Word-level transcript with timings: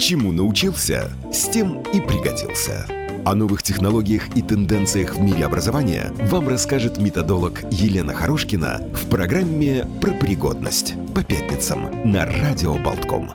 Чему 0.00 0.32
научился, 0.32 1.12
с 1.30 1.46
тем 1.50 1.82
и 1.92 2.00
пригодился. 2.00 2.86
О 3.26 3.34
новых 3.34 3.62
технологиях 3.62 4.34
и 4.34 4.40
тенденциях 4.40 5.14
в 5.14 5.20
мире 5.20 5.44
образования 5.44 6.10
вам 6.22 6.48
расскажет 6.48 6.96
методолог 6.96 7.60
Елена 7.70 8.14
Хорошкина 8.14 8.80
в 8.94 9.10
программе 9.10 9.86
«Про 10.00 10.12
пригодность» 10.12 10.94
по 11.14 11.22
пятницам 11.22 12.10
на 12.10 12.24
Радио 12.24 12.76
Болтком. 12.76 13.32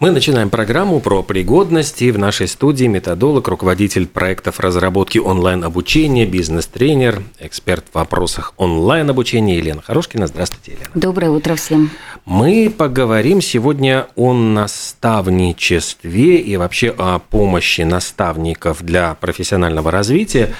Мы 0.00 0.12
начинаем 0.12 0.48
программу 0.48 1.00
про 1.00 1.24
пригодность, 1.24 2.02
и 2.02 2.12
в 2.12 2.18
нашей 2.18 2.46
студии 2.46 2.84
методолог, 2.84 3.48
руководитель 3.48 4.06
проектов 4.06 4.60
разработки 4.60 5.18
онлайн-обучения, 5.18 6.24
бизнес-тренер, 6.24 7.24
эксперт 7.40 7.84
в 7.90 7.96
вопросах 7.96 8.54
онлайн-обучения 8.58 9.56
Елена 9.56 9.82
Хорошкина. 9.82 10.28
Здравствуйте, 10.28 10.74
Елена. 10.74 10.90
Доброе 10.94 11.30
утро 11.30 11.56
всем. 11.56 11.90
Мы 12.24 12.70
поговорим 12.70 13.40
сегодня 13.40 14.06
о 14.14 14.34
наставничестве 14.34 16.36
и 16.36 16.56
вообще 16.56 16.94
о 16.96 17.18
помощи 17.18 17.80
наставников 17.80 18.84
для 18.84 19.16
профессионального 19.16 19.90
развития. 19.90 20.54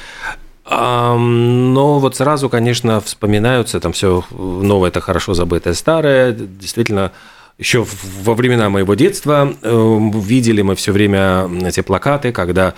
Но 0.68 1.98
вот 2.00 2.16
сразу, 2.16 2.48
конечно, 2.48 3.00
вспоминаются 3.00 3.78
там 3.78 3.92
все 3.92 4.24
новое, 4.32 4.88
это 4.88 5.00
хорошо 5.00 5.32
забытое 5.32 5.74
старое. 5.74 6.32
Действительно, 6.32 7.12
еще 7.58 7.84
во 8.22 8.34
времена 8.34 8.70
моего 8.70 8.94
детства 8.94 9.52
э, 9.62 9.98
видели 10.14 10.62
мы 10.62 10.76
все 10.76 10.92
время 10.92 11.50
эти 11.66 11.80
плакаты, 11.80 12.30
когда 12.30 12.74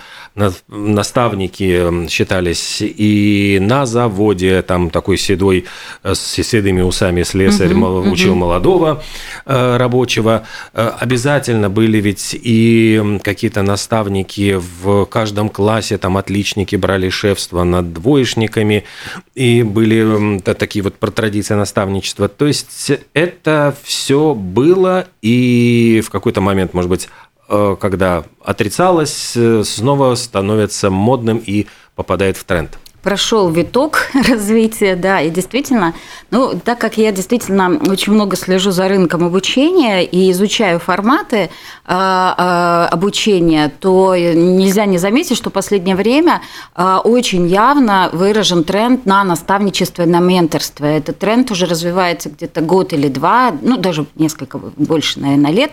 наставники 0.67 2.07
считались 2.09 2.81
и 2.81 3.59
на 3.61 3.85
заводе, 3.85 4.63
там 4.63 4.89
такой 4.89 5.17
седой, 5.17 5.65
э, 6.01 6.15
с 6.15 6.19
седыми 6.19 6.81
усами 6.81 7.21
слесарь 7.21 7.75
угу, 7.75 8.09
учил 8.09 8.31
угу. 8.31 8.39
молодого 8.39 9.03
э, 9.45 9.77
рабочего. 9.77 10.47
Обязательно 10.73 11.69
были 11.69 11.99
ведь 11.99 12.35
и 12.41 13.19
какие-то 13.23 13.61
наставники 13.61 14.59
в 14.81 15.05
каждом 15.05 15.49
классе, 15.49 15.99
там 15.99 16.17
отличники 16.17 16.75
брали 16.75 17.09
шефство 17.09 17.63
над 17.63 17.93
двоечниками, 17.93 18.85
и 19.35 19.61
были 19.61 20.39
такие 20.39 20.81
вот 20.81 20.95
про 20.95 21.11
традиции 21.11 21.53
наставничества. 21.53 22.27
То 22.27 22.47
есть 22.47 22.91
это 23.13 23.75
все 23.83 24.33
было 24.33 24.70
было, 24.71 25.07
и 25.21 26.01
в 26.05 26.09
какой-то 26.09 26.41
момент, 26.41 26.73
может 26.73 26.89
быть, 26.89 27.09
э, 27.49 27.75
когда 27.79 28.23
отрицалось, 28.43 29.33
э, 29.35 29.63
снова 29.63 30.15
становится 30.15 30.89
модным 30.89 31.37
и 31.37 31.67
попадает 31.95 32.37
в 32.37 32.43
тренд 32.43 32.77
прошел 33.01 33.49
виток 33.49 34.09
развития, 34.29 34.95
да, 34.95 35.21
и 35.21 35.29
действительно, 35.29 35.93
ну, 36.29 36.59
так 36.63 36.79
как 36.79 36.97
я 36.97 37.11
действительно 37.11 37.79
очень 37.87 38.13
много 38.13 38.35
слежу 38.35 38.71
за 38.71 38.87
рынком 38.87 39.25
обучения 39.25 40.03
и 40.03 40.31
изучаю 40.31 40.79
форматы 40.79 41.37
э, 41.37 41.49
э, 41.87 42.87
обучения, 42.91 43.71
то 43.79 44.15
нельзя 44.15 44.85
не 44.85 44.97
заметить, 44.97 45.37
что 45.37 45.49
в 45.49 45.53
последнее 45.53 45.95
время 45.95 46.41
э, 46.75 46.97
очень 47.03 47.47
явно 47.47 48.09
выражен 48.13 48.63
тренд 48.63 49.05
на 49.05 49.23
наставничество 49.23 50.03
и 50.03 50.05
на 50.05 50.19
менторство. 50.19 50.85
Этот 50.85 51.19
тренд 51.19 51.49
уже 51.51 51.65
развивается 51.65 52.29
где-то 52.29 52.61
год 52.61 52.93
или 52.93 53.07
два, 53.07 53.53
ну, 53.61 53.77
даже 53.77 54.05
несколько 54.15 54.57
больше, 54.57 55.19
наверное, 55.19 55.51
лет. 55.51 55.71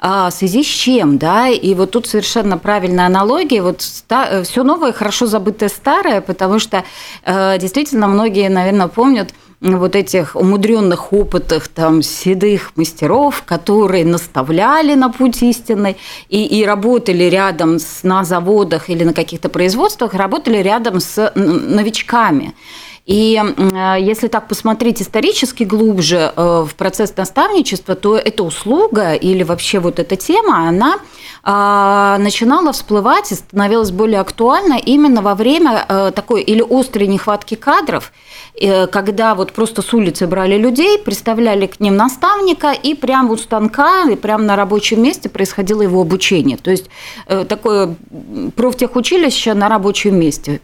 в 0.00 0.30
связи 0.30 0.62
с 0.62 0.66
чем, 0.66 1.18
да, 1.18 1.48
и 1.48 1.74
вот 1.74 1.90
тут 1.90 2.06
совершенно 2.06 2.58
правильная 2.58 3.06
аналогия, 3.06 3.62
вот 3.62 3.80
все 3.80 4.62
новое 4.62 4.92
хорошо 4.92 5.26
забытое 5.26 5.68
старое, 5.68 6.20
потому 6.20 6.58
что 6.58 6.67
что 6.68 6.84
э, 7.24 7.58
действительно 7.58 8.06
многие, 8.06 8.48
наверное, 8.48 8.88
помнят 8.88 9.32
вот 9.60 9.96
этих 9.96 10.36
умудренных 10.36 11.12
опытах 11.12 11.68
там 11.68 12.02
седых 12.02 12.72
мастеров, 12.76 13.42
которые 13.44 14.04
наставляли 14.04 14.94
на 14.94 15.08
путь 15.08 15.42
истинный 15.42 15.96
и, 16.28 16.44
и 16.44 16.64
работали 16.64 17.24
рядом 17.24 17.78
с, 17.78 18.04
на 18.04 18.24
заводах 18.24 18.88
или 18.88 19.04
на 19.04 19.12
каких-то 19.12 19.48
производствах, 19.48 20.14
работали 20.14 20.58
рядом 20.58 21.00
с 21.00 21.32
новичками. 21.34 22.54
И 23.08 23.42
э, 23.42 23.96
если 24.00 24.28
так 24.28 24.48
посмотреть 24.48 25.00
исторически 25.00 25.64
глубже 25.64 26.30
э, 26.36 26.66
в 26.68 26.74
процесс 26.74 27.16
наставничества, 27.16 27.94
то 27.94 28.18
эта 28.18 28.42
услуга 28.42 29.14
или 29.14 29.42
вообще 29.42 29.78
вот 29.78 29.98
эта 29.98 30.14
тема, 30.16 30.68
она 30.68 30.98
а, 31.42 32.18
начинала 32.18 32.72
всплывать 32.72 33.32
и 33.32 33.34
становилась 33.34 33.92
более 33.92 34.20
актуальна 34.20 34.74
именно 34.74 35.22
во 35.22 35.34
время 35.34 35.86
э, 35.88 36.12
такой 36.14 36.42
или 36.42 36.62
острой 36.62 37.06
нехватки 37.06 37.54
кадров, 37.54 38.12
когда 38.90 39.34
вот 39.34 39.52
просто 39.52 39.82
с 39.82 39.94
улицы 39.94 40.26
брали 40.26 40.56
людей, 40.56 40.98
представляли 40.98 41.66
к 41.66 41.80
ним 41.80 41.96
наставника, 41.96 42.72
и 42.72 42.94
прямо 42.94 43.32
у 43.32 43.36
станка, 43.36 44.08
и 44.10 44.16
прямо 44.16 44.44
на 44.44 44.56
рабочем 44.56 45.02
месте 45.02 45.28
происходило 45.28 45.82
его 45.82 46.00
обучение. 46.00 46.56
То 46.56 46.70
есть 46.70 46.86
такое 47.48 47.94
профтехучилище 48.56 49.54
на 49.54 49.68
рабочем 49.68 50.18
месте. 50.18 50.60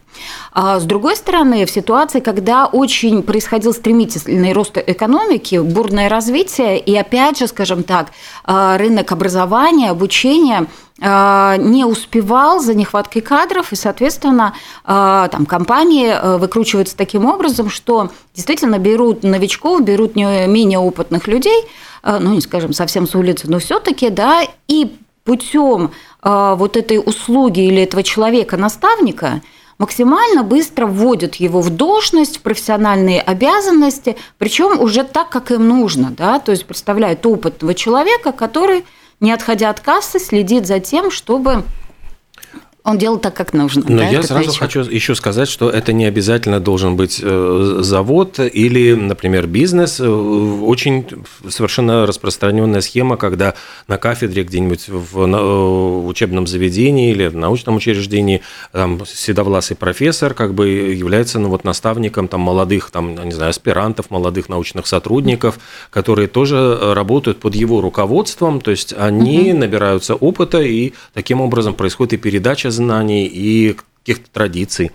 А 0.51 0.79
с 0.79 0.83
другой 0.83 1.15
стороны, 1.15 1.65
в 1.65 1.71
ситуации, 1.71 2.19
когда 2.19 2.65
очень 2.65 3.23
происходил 3.23 3.73
стремительный 3.73 4.53
рост 4.53 4.77
экономики, 4.77 5.57
бурное 5.57 6.09
развитие, 6.09 6.79
и 6.79 6.95
опять 6.95 7.39
же, 7.39 7.47
скажем 7.47 7.83
так, 7.83 8.11
э, 8.47 8.77
рынок 8.77 9.11
образования, 9.11 9.89
обучения 9.89 10.61
э, 10.61 10.65
не 10.97 11.83
успевал 11.83 12.61
за 12.61 12.73
нехваткой 12.73 13.21
кадров, 13.21 13.73
и, 13.73 13.75
соответственно, 13.75 14.53
э, 14.85 15.27
там 15.29 15.45
компании 15.45 16.37
выкручиваются 16.37 16.95
таким 16.95 17.25
образом, 17.25 17.69
что 17.69 18.11
действительно 18.33 18.79
берут 18.79 19.23
новичков, 19.23 19.83
берут 19.83 20.15
не 20.15 20.47
менее 20.47 20.79
опытных 20.79 21.27
людей, 21.27 21.65
ну, 22.01 22.33
не 22.33 22.39
скажем, 22.39 22.71
совсем 22.71 23.07
с 23.07 23.15
улицы, 23.15 23.49
но 23.49 23.59
все-таки, 23.59 24.09
да, 24.09 24.43
и 24.69 24.95
путем 25.25 25.91
вот 26.23 26.77
этой 26.77 26.99
услуги 26.99 27.59
или 27.59 27.83
этого 27.83 28.03
человека-наставника– 28.03 29.41
максимально 29.77 30.43
быстро 30.43 30.85
вводят 30.85 31.35
его 31.35 31.61
в 31.61 31.69
должность, 31.69 32.37
в 32.37 32.41
профессиональные 32.41 33.21
обязанности, 33.21 34.15
причем 34.37 34.79
уже 34.79 35.03
так, 35.03 35.29
как 35.29 35.51
им 35.51 35.67
нужно, 35.67 36.11
да, 36.11 36.39
то 36.39 36.51
есть 36.51 36.65
представляют 36.65 37.25
опытного 37.25 37.73
человека, 37.73 38.31
который, 38.31 38.85
не 39.19 39.31
отходя 39.31 39.69
от 39.69 39.79
кассы, 39.79 40.19
следит 40.19 40.65
за 40.65 40.79
тем, 40.79 41.11
чтобы 41.11 41.63
он 42.85 42.99
делал 42.99 43.17
так, 43.17 43.33
как 43.33 43.53
нужно. 43.53 43.83
Но 43.87 43.97
да, 43.97 44.09
я 44.09 44.21
сразу 44.21 44.51
еще. 44.51 44.59
хочу 44.59 44.81
еще 44.81 45.15
сказать, 45.15 45.49
что 45.49 45.71
это 45.71 45.91
не 45.91 46.05
обязательно 46.05 46.59
должен 46.59 46.95
быть 46.95 47.19
э, 47.21 47.77
завод 47.79 48.39
или, 48.39 48.93
например, 48.93 49.47
бизнес. 49.47 49.99
Э, 49.99 50.07
очень 50.07 51.07
совершенно 51.49 52.05
распространенная 52.05 52.81
схема, 52.81 53.17
когда 53.17 53.55
на 53.87 53.97
кафедре 53.97 54.43
где-нибудь 54.43 54.87
в 54.87 55.19
э, 55.19 56.07
учебном 56.07 56.45
заведении 56.45 57.09
или 57.09 57.25
в 57.25 57.35
научном 57.35 57.77
учреждении 57.77 58.43
там, 58.71 59.03
седовласый 59.03 59.75
профессор 59.75 60.35
как 60.35 60.53
бы 60.53 60.67
является 60.67 61.39
ну, 61.39 61.49
вот, 61.49 61.63
наставником 61.63 62.27
там, 62.27 62.41
молодых 62.41 62.91
там, 62.91 63.15
не 63.15 63.31
знаю, 63.31 63.49
аспирантов, 63.49 64.11
молодых 64.11 64.47
научных 64.47 64.85
сотрудников, 64.85 65.57
которые 65.89 66.27
тоже 66.27 66.93
работают 66.93 67.39
под 67.39 67.55
его 67.55 67.81
руководством, 67.81 68.61
то 68.61 68.69
есть 68.69 68.93
они 68.95 69.49
угу. 69.53 69.57
набираются 69.57 70.13
опыта, 70.13 70.61
и 70.61 70.93
таким 71.15 71.41
образом 71.41 71.73
происходит 71.73 72.13
и 72.13 72.17
передача 72.17 72.74
знаний 72.75 73.25
и 73.25 73.75
каких-то 74.03 74.29
традиций. 74.31 74.91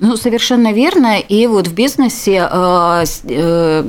Ну, 0.00 0.16
совершенно 0.16 0.72
верно. 0.72 1.20
И 1.20 1.46
вот 1.46 1.68
в 1.68 1.74
бизнесе 1.74 2.48
э, 2.50 3.04
э, 3.24 3.84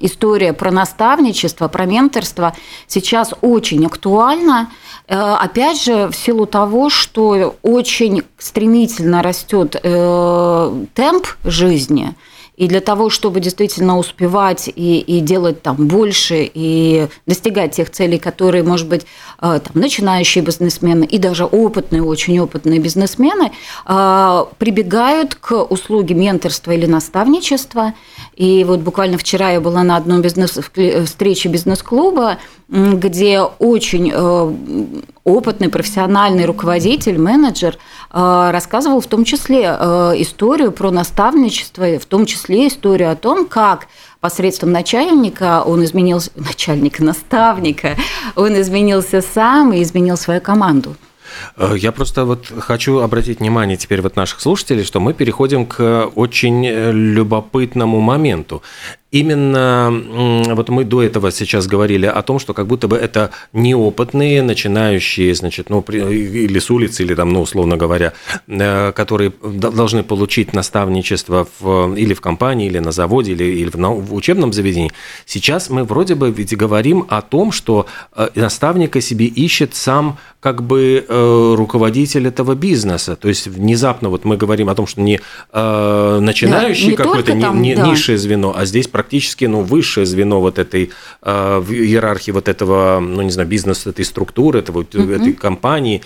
история 0.00 0.52
про 0.52 0.72
наставничество, 0.72 1.68
про 1.68 1.86
менторство 1.86 2.56
сейчас 2.88 3.32
очень 3.42 3.86
актуальна. 3.86 4.70
Э, 5.06 5.36
опять 5.40 5.80
же, 5.82 6.08
в 6.08 6.16
силу 6.16 6.46
того, 6.46 6.90
что 6.90 7.56
очень 7.62 8.22
стремительно 8.38 9.22
растет 9.22 9.76
э, 9.80 10.84
темп 10.94 11.26
жизни– 11.44 12.14
и 12.56 12.68
для 12.68 12.80
того, 12.80 13.10
чтобы 13.10 13.40
действительно 13.40 13.98
успевать 13.98 14.68
и, 14.68 15.00
и 15.00 15.20
делать 15.20 15.62
там 15.62 15.88
больше, 15.88 16.50
и 16.52 17.06
достигать 17.26 17.72
тех 17.72 17.90
целей, 17.90 18.18
которые, 18.18 18.62
может 18.62 18.88
быть, 18.88 19.02
э, 19.40 19.60
там, 19.62 19.72
начинающие 19.74 20.42
бизнесмены 20.42 21.04
и 21.04 21.18
даже 21.18 21.44
опытные, 21.44 22.02
очень 22.02 22.38
опытные 22.40 22.78
бизнесмены 22.78 23.52
э, 23.86 24.44
прибегают 24.58 25.34
к 25.34 25.62
услуге 25.64 26.14
менторства 26.14 26.72
или 26.72 26.86
наставничества. 26.86 27.92
И 28.36 28.64
вот 28.64 28.80
буквально 28.80 29.18
вчера 29.18 29.50
я 29.50 29.60
была 29.60 29.82
на 29.82 29.96
одной 29.96 30.20
бизнес 30.20 30.58
встрече 31.04 31.48
бизнес-клуба, 31.48 32.38
где 32.68 33.40
очень 33.40 34.10
э, 34.12 34.52
опытный 35.26 35.68
профессиональный 35.68 36.44
руководитель, 36.44 37.18
менеджер 37.18 37.78
э, 38.12 38.50
рассказывал 38.52 39.00
в 39.00 39.06
том 39.06 39.24
числе 39.24 39.76
э, 39.78 40.12
историю 40.18 40.70
про 40.70 40.92
наставничество, 40.92 41.98
в 41.98 42.06
том 42.06 42.26
числе 42.26 42.45
историю 42.48 43.10
о 43.10 43.16
том, 43.16 43.46
как 43.46 43.88
посредством 44.20 44.72
начальника 44.72 45.62
он 45.62 45.84
изменился, 45.84 46.30
начальника, 46.36 47.04
наставника, 47.04 47.96
он 48.34 48.60
изменился 48.60 49.20
сам 49.22 49.72
и 49.72 49.82
изменил 49.82 50.16
свою 50.16 50.40
команду. 50.40 50.96
Э, 51.56 51.74
я 51.76 51.92
просто 51.92 52.24
вот 52.24 52.46
хочу 52.58 52.98
обратить 52.98 53.40
внимание 53.40 53.76
теперь 53.76 54.00
вот 54.00 54.16
наших 54.16 54.40
слушателей, 54.40 54.84
что 54.84 55.00
мы 55.00 55.14
переходим 55.14 55.66
к 55.66 56.10
очень 56.14 56.66
э, 56.66 56.92
любопытному 56.92 58.00
моменту. 58.00 58.62
Именно 59.10 59.92
вот 60.54 60.68
мы 60.68 60.84
до 60.84 61.02
этого 61.02 61.30
сейчас 61.30 61.66
говорили 61.66 62.06
о 62.06 62.22
том, 62.22 62.38
что 62.38 62.54
как 62.54 62.66
будто 62.66 62.88
бы 62.88 62.96
это 62.96 63.30
неопытные, 63.52 64.42
начинающие, 64.42 65.34
значит, 65.34 65.70
ну, 65.70 65.80
или 65.80 66.58
с 66.58 66.70
улицы, 66.70 67.04
или 67.04 67.14
там, 67.14 67.32
ну, 67.32 67.42
условно 67.42 67.76
говоря, 67.76 68.12
э, 68.48 68.92
которые 68.92 69.32
должны 69.42 70.02
получить 70.02 70.52
наставничество 70.52 71.46
в, 71.60 71.94
или 71.94 72.14
в 72.14 72.20
компании, 72.20 72.66
или 72.66 72.78
на 72.78 72.92
заводе, 72.92 73.32
или, 73.32 73.44
или 73.44 73.70
в, 73.70 73.76
в 73.76 74.14
учебном 74.14 74.52
заведении. 74.52 74.92
Сейчас 75.24 75.70
мы 75.70 75.84
вроде 75.84 76.14
бы 76.14 76.30
ведь 76.30 76.56
говорим 76.56 77.06
о 77.08 77.22
том, 77.22 77.52
что 77.52 77.86
э, 78.14 78.28
наставника 78.34 79.00
себе 79.00 79.26
ищет 79.26 79.74
сам 79.74 80.18
как 80.40 80.62
бы 80.62 81.04
э, 81.08 81.54
руководитель 81.56 82.28
этого 82.28 82.54
бизнеса. 82.54 83.16
То 83.16 83.28
есть 83.28 83.46
внезапно 83.46 84.08
вот 84.08 84.24
мы 84.24 84.36
говорим 84.36 84.68
о 84.68 84.74
том, 84.74 84.86
что 84.86 85.00
не 85.00 85.20
начинающий 85.52 86.96
да, 86.96 87.04
какое-то 87.04 87.34
не, 87.34 87.44
не, 87.50 87.74
да. 87.74 87.86
низшее 87.86 88.18
звено, 88.18 88.54
а 88.56 88.64
здесь 88.64 88.86
практически 88.96 89.44
ну, 89.44 89.60
высшее 89.60 90.06
звено 90.06 90.40
вот 90.40 90.58
этой 90.58 90.90
э, 91.20 91.62
иерархии 91.68 92.30
вот 92.30 92.48
этого, 92.48 92.98
ну 92.98 93.20
не 93.20 93.30
знаю, 93.30 93.46
бизнеса, 93.46 93.90
этой 93.90 94.06
структуры, 94.06 94.60
этого, 94.60 94.78
угу. 94.78 95.12
этой 95.12 95.34
компании, 95.34 96.00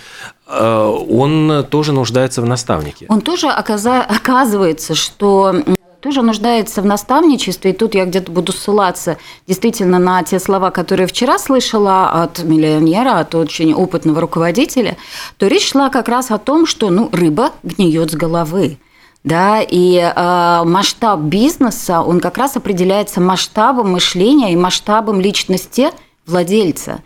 э, 0.45 1.05
он 1.09 1.65
тоже 1.69 1.93
нуждается 1.93 2.41
в 2.41 2.45
наставнике. 2.45 3.05
Он 3.07 3.21
тоже 3.21 3.47
оказывается, 3.47 4.93
что 4.93 5.55
тоже 6.01 6.21
нуждается 6.21 6.81
в 6.81 6.85
наставничестве, 6.85 7.71
и 7.71 7.73
тут 7.73 7.95
я 7.95 8.05
где-то 8.05 8.29
буду 8.29 8.51
ссылаться 8.51 9.17
действительно 9.47 9.99
на 9.99 10.21
те 10.23 10.39
слова, 10.39 10.69
которые 10.69 11.07
вчера 11.07 11.39
слышала 11.39 12.23
от 12.23 12.43
миллионера, 12.43 13.19
от 13.19 13.35
очень 13.35 13.73
опытного 13.73 14.19
руководителя, 14.19 14.97
то 15.37 15.47
речь 15.47 15.71
шла 15.71 15.89
как 15.89 16.09
раз 16.09 16.29
о 16.31 16.37
том, 16.37 16.65
что 16.65 16.89
ну, 16.89 17.09
рыба 17.13 17.51
гниет 17.63 18.11
с 18.11 18.15
головы 18.15 18.77
да, 19.23 19.61
и 19.61 19.97
э, 19.97 20.63
масштаб 20.65 21.19
бизнеса, 21.19 22.01
он 22.01 22.19
как 22.19 22.37
раз 22.37 22.57
определяется 22.57 23.21
масштабом 23.21 23.91
мышления 23.91 24.51
и 24.51 24.55
масштабом 24.55 25.21
личности 25.21 25.89
владельца. 26.25 27.03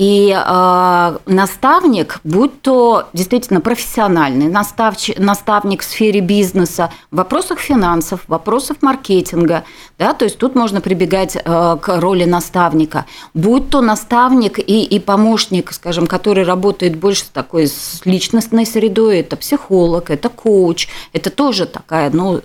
И 0.00 0.34
э, 0.34 1.18
наставник, 1.26 2.20
будь 2.24 2.62
то 2.62 3.08
действительно 3.12 3.60
профессиональный 3.60 4.48
наставч, 4.48 5.10
наставник 5.18 5.82
в 5.82 5.84
сфере 5.84 6.20
бизнеса, 6.20 6.90
в 7.10 7.16
вопросах 7.16 7.58
финансов, 7.58 8.22
в 8.22 8.30
вопросах 8.30 8.78
маркетинга, 8.80 9.64
да, 9.98 10.14
то 10.14 10.24
есть 10.24 10.38
тут 10.38 10.54
можно 10.54 10.80
прибегать 10.80 11.36
э, 11.36 11.42
к 11.42 12.00
роли 12.00 12.24
наставника, 12.24 13.04
будь 13.34 13.68
то 13.68 13.82
наставник 13.82 14.58
и, 14.58 14.84
и 14.84 14.98
помощник, 15.00 15.70
скажем, 15.70 16.06
который 16.06 16.44
работает 16.44 16.96
больше 16.96 17.26
такой 17.30 17.66
с 17.66 18.00
личностной 18.06 18.64
средой, 18.64 19.18
это 19.18 19.36
психолог, 19.36 20.08
это 20.08 20.30
коуч, 20.30 20.88
это 21.12 21.28
тоже 21.28 21.66
такая, 21.66 22.08
ну, 22.10 22.40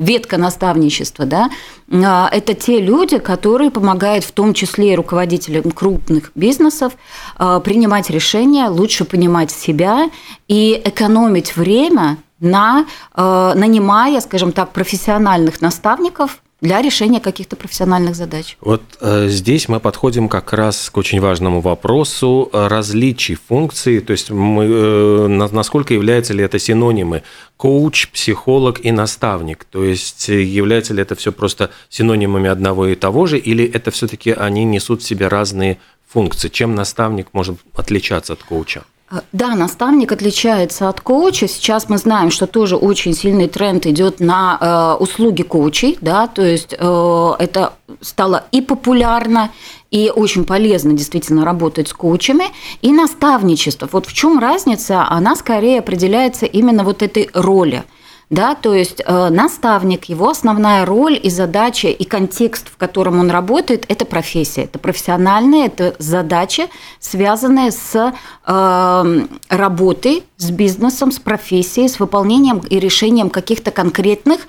ветка 0.00 0.38
наставничества, 0.38 1.26
да, 1.26 1.50
а, 1.92 2.28
это 2.32 2.54
те 2.54 2.80
люди, 2.80 3.18
которые 3.18 3.70
помогают 3.70 4.24
в 4.24 4.32
том 4.32 4.54
числе 4.54 4.94
и 4.94 4.96
руководителям 4.96 5.70
крупных 5.70 6.32
бизнесов 6.34 6.94
а, 7.36 7.60
принимать 7.60 8.10
решения, 8.10 8.68
лучше 8.68 9.04
понимать 9.04 9.52
себя 9.52 10.10
и 10.48 10.80
экономить 10.84 11.54
время 11.54 12.16
на 12.40 12.86
а, 13.12 13.54
нанимая, 13.54 14.20
скажем 14.20 14.50
так, 14.50 14.72
профессиональных 14.72 15.60
наставников– 15.60 16.42
для 16.60 16.82
решения 16.82 17.20
каких-то 17.20 17.56
профессиональных 17.56 18.14
задач. 18.14 18.56
Вот 18.60 18.82
э, 19.00 19.28
здесь 19.28 19.68
мы 19.68 19.80
подходим 19.80 20.28
как 20.28 20.52
раз 20.52 20.90
к 20.90 20.96
очень 20.96 21.20
важному 21.20 21.60
вопросу 21.60 22.50
различий 22.52 23.34
функций, 23.34 24.00
то 24.00 24.12
есть 24.12 24.30
мы, 24.30 24.64
э, 24.64 25.26
насколько 25.52 25.94
являются 25.94 26.34
ли 26.34 26.44
это 26.44 26.58
синонимы 26.58 27.22
коуч, 27.56 28.08
психолог 28.08 28.84
и 28.84 28.90
наставник, 28.90 29.64
то 29.64 29.84
есть 29.84 30.28
является 30.28 30.94
ли 30.94 31.02
это 31.02 31.14
все 31.14 31.32
просто 31.32 31.70
синонимами 31.88 32.48
одного 32.48 32.86
и 32.88 32.94
того 32.94 33.26
же, 33.26 33.38
или 33.38 33.64
это 33.64 33.90
все-таки 33.90 34.30
они 34.30 34.64
несут 34.64 35.02
в 35.02 35.06
себе 35.06 35.28
разные 35.28 35.78
функции, 36.08 36.48
чем 36.48 36.74
наставник 36.74 37.28
может 37.32 37.58
отличаться 37.74 38.32
от 38.32 38.42
коуча? 38.42 38.82
Э, 39.10 39.20
да, 39.32 39.54
наставник 39.54 40.12
отличается 40.12 40.88
от 40.88 41.00
коуча. 41.00 41.48
Сейчас 41.48 41.88
мы 41.88 41.98
знаем, 41.98 42.30
что 42.30 42.46
тоже 42.46 42.76
очень 42.76 43.14
сильный 43.14 43.48
тренд 43.48 43.86
идет 43.86 44.20
на 44.20 44.58
э, 44.98 45.02
услуги 45.02 45.42
коучей, 45.42 45.98
да, 46.00 46.26
то 46.26 46.42
есть 46.42 46.74
э, 46.78 47.32
это 47.38 47.72
стало 48.00 48.44
и 48.52 48.60
популярно, 48.60 49.50
и 49.90 50.12
очень 50.14 50.44
полезно 50.44 50.92
действительно 50.92 51.44
работать 51.44 51.88
с 51.88 51.92
коучами, 51.92 52.44
и 52.82 52.92
наставничество. 52.92 53.88
Вот 53.90 54.06
в 54.06 54.12
чем 54.12 54.38
разница? 54.38 55.06
Она 55.08 55.34
скорее 55.34 55.80
определяется 55.80 56.46
именно 56.46 56.84
вот 56.84 57.02
этой 57.02 57.28
роли– 57.34 57.82
да, 58.30 58.54
то 58.54 58.72
есть 58.72 59.02
э, 59.04 59.28
наставник, 59.28 60.04
его 60.04 60.30
основная 60.30 60.86
роль 60.86 61.18
и 61.20 61.28
задача, 61.28 61.88
и 61.88 62.04
контекст, 62.04 62.68
в 62.68 62.76
котором 62.76 63.18
он 63.18 63.28
работает, 63.28 63.84
это 63.88 64.04
профессия, 64.04 64.62
это 64.62 64.78
профессиональная, 64.78 65.66
это 65.66 65.96
задача, 65.98 66.68
связанная 67.00 67.72
с 67.72 68.14
э, 68.46 69.26
работой, 69.48 70.22
с 70.36 70.50
бизнесом, 70.52 71.10
с 71.10 71.18
профессией, 71.18 71.88
с 71.88 71.98
выполнением 71.98 72.60
и 72.60 72.78
решением 72.78 73.30
каких-то 73.30 73.72
конкретных 73.72 74.42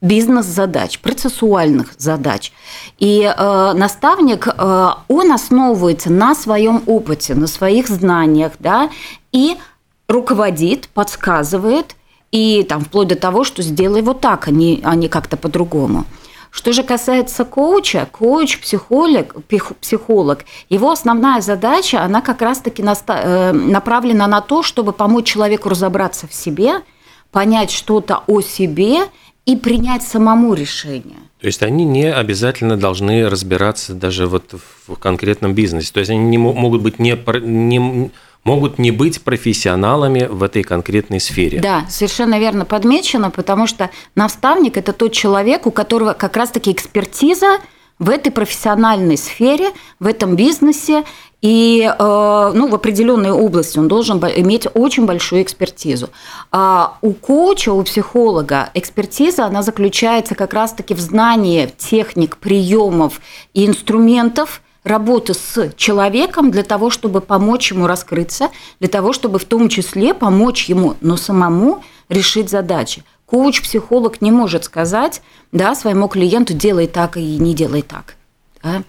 бизнес-задач, 0.00 0.98
процессуальных 0.98 1.94
задач. 1.96 2.52
И 2.98 3.22
э, 3.22 3.72
наставник, 3.72 4.48
э, 4.48 4.88
он 5.06 5.32
основывается 5.32 6.10
на 6.10 6.34
своем 6.34 6.82
опыте, 6.86 7.36
на 7.36 7.46
своих 7.46 7.86
знаниях, 7.86 8.54
да, 8.58 8.90
и 9.30 9.56
руководит, 10.08 10.88
подсказывает 10.88 11.94
и 12.32 12.62
там 12.68 12.84
вплоть 12.84 13.08
до 13.08 13.16
того, 13.16 13.44
что 13.44 13.62
сделай 13.62 14.02
вот 14.02 14.20
так, 14.20 14.48
а 14.48 14.50
не, 14.50 14.80
а 14.84 14.94
не 14.94 15.08
как-то 15.08 15.36
по-другому. 15.36 16.04
Что 16.50 16.72
же 16.72 16.82
касается 16.82 17.44
коуча, 17.44 18.08
коуч, 18.10 18.58
психолог, 18.58 19.36
психолог, 19.80 20.44
его 20.70 20.90
основная 20.90 21.40
задача, 21.40 22.02
она 22.02 22.20
как 22.22 22.40
раз-таки 22.40 22.82
э, 22.82 23.52
направлена 23.52 24.26
на 24.26 24.40
то, 24.40 24.62
чтобы 24.62 24.92
помочь 24.92 25.26
человеку 25.26 25.68
разобраться 25.68 26.26
в 26.26 26.34
себе, 26.34 26.80
понять 27.30 27.70
что-то 27.70 28.22
о 28.26 28.40
себе 28.40 29.02
и 29.44 29.56
принять 29.56 30.02
самому 30.02 30.54
решение. 30.54 31.18
То 31.40 31.46
есть 31.46 31.62
они 31.62 31.84
не 31.84 32.10
обязательно 32.10 32.76
должны 32.76 33.28
разбираться 33.28 33.94
даже 33.94 34.26
вот 34.26 34.54
в 34.86 34.96
конкретном 34.96 35.54
бизнесе. 35.54 35.92
То 35.92 36.00
есть 36.00 36.10
они 36.10 36.24
не 36.24 36.38
могут 36.38 36.82
быть 36.82 36.98
не, 36.98 37.16
не 37.42 38.10
могут 38.48 38.78
не 38.78 38.90
быть 38.90 39.20
профессионалами 39.22 40.26
в 40.30 40.42
этой 40.42 40.62
конкретной 40.62 41.20
сфере. 41.20 41.60
Да, 41.60 41.84
совершенно 41.90 42.38
верно 42.38 42.64
подмечено, 42.64 43.30
потому 43.30 43.66
что 43.66 43.90
наставник– 44.14 44.76
это 44.78 44.94
тот 44.94 45.12
человек, 45.12 45.66
у 45.66 45.70
которого 45.70 46.14
как 46.14 46.34
раз-таки 46.38 46.72
экспертиза 46.72 47.58
в 47.98 48.08
этой 48.08 48.32
профессиональной 48.32 49.18
сфере, 49.18 49.70
в 50.00 50.06
этом 50.06 50.34
бизнесе, 50.34 51.04
и 51.42 51.82
э, 51.82 52.52
ну, 52.54 52.68
в 52.68 52.74
определенной 52.74 53.32
области 53.32 53.78
он 53.78 53.86
должен 53.86 54.18
иметь 54.18 54.66
очень 54.72 55.04
большую 55.04 55.42
экспертизу. 55.42 56.08
А 56.50 56.96
у 57.02 57.12
коуча, 57.12 57.70
у 57.72 57.82
психолога 57.82 58.70
экспертиза, 58.72 59.44
она 59.44 59.62
заключается 59.62 60.34
как 60.34 60.54
раз-таки 60.54 60.94
в 60.94 61.00
знании 61.00 61.70
техник, 61.76 62.38
приемов 62.38 63.20
и 63.52 63.66
инструментов– 63.66 64.62
работа 64.88 65.34
с 65.34 65.72
человеком 65.76 66.50
для 66.50 66.62
того, 66.62 66.90
чтобы 66.90 67.20
помочь 67.20 67.70
ему 67.70 67.86
раскрыться, 67.86 68.50
для 68.80 68.88
того, 68.88 69.12
чтобы 69.12 69.38
в 69.38 69.44
том 69.44 69.68
числе 69.68 70.14
помочь 70.14 70.68
ему, 70.68 70.96
но 71.00 71.16
самому 71.16 71.82
решить 72.08 72.50
задачи. 72.50 73.04
Коуч-психолог 73.26 74.20
не 74.20 74.30
может 74.30 74.64
сказать 74.64 75.22
да, 75.52 75.74
своему 75.74 76.08
клиенту 76.08 76.54
«делай 76.54 76.86
так 76.86 77.16
и 77.16 77.36
не 77.36 77.54
делай 77.54 77.82
так». 77.82 78.16
Да? 78.62 78.82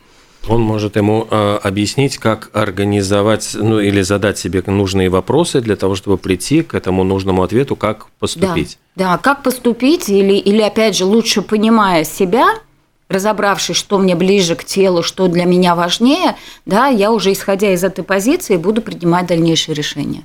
Он 0.47 0.61
может 0.61 0.95
ему 0.95 1.27
э, 1.29 1.59
объяснить, 1.61 2.17
как 2.17 2.49
организовать, 2.53 3.51
ну 3.55 3.79
или 3.79 4.01
задать 4.01 4.37
себе 4.37 4.63
нужные 4.65 5.09
вопросы 5.09 5.59
для 5.59 5.75
того, 5.75 5.95
чтобы 5.95 6.17
прийти 6.17 6.63
к 6.63 6.73
этому 6.73 7.03
нужному 7.03 7.43
ответу, 7.43 7.75
как 7.75 8.07
поступить. 8.19 8.77
Да, 8.95 9.11
да 9.11 9.17
как 9.17 9.43
поступить, 9.43 10.09
или, 10.09 10.33
или 10.33 10.61
опять 10.61 10.95
же, 10.95 11.05
лучше 11.05 11.41
понимая 11.41 12.05
себя, 12.05 12.47
разобравшись, 13.09 13.75
что 13.75 13.97
мне 13.97 14.15
ближе 14.15 14.55
к 14.55 14.63
телу, 14.63 15.03
что 15.03 15.27
для 15.27 15.45
меня 15.45 15.75
важнее, 15.75 16.35
да, 16.65 16.87
я 16.87 17.11
уже 17.11 17.31
исходя 17.33 17.73
из 17.73 17.83
этой 17.83 18.03
позиции 18.03 18.55
буду 18.55 18.81
принимать 18.81 19.25
дальнейшие 19.25 19.75
решения. 19.75 20.23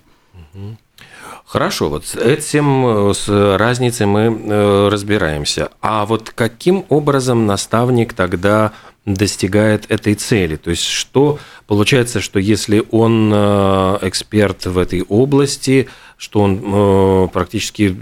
Хорошо, 1.46 1.88
вот 1.88 2.06
с 2.06 2.16
этим, 2.16 3.12
с 3.14 3.28
разницей 3.56 4.06
мы 4.06 4.20
э, 4.22 4.88
разбираемся. 4.88 5.68
А 5.80 6.04
вот 6.04 6.30
каким 6.30 6.84
образом 6.88 7.46
наставник 7.46 8.12
тогда 8.12 8.72
достигает 9.06 9.90
этой 9.90 10.14
цели? 10.14 10.56
То 10.56 10.70
есть 10.70 10.84
что 10.84 11.38
получается, 11.66 12.20
что 12.20 12.38
если 12.38 12.84
он 12.90 13.30
э, 13.32 13.98
эксперт 14.02 14.66
в 14.66 14.78
этой 14.78 15.02
области, 15.02 15.88
что 16.16 16.40
он 16.40 16.62
э, 16.64 17.28
практически 17.32 17.94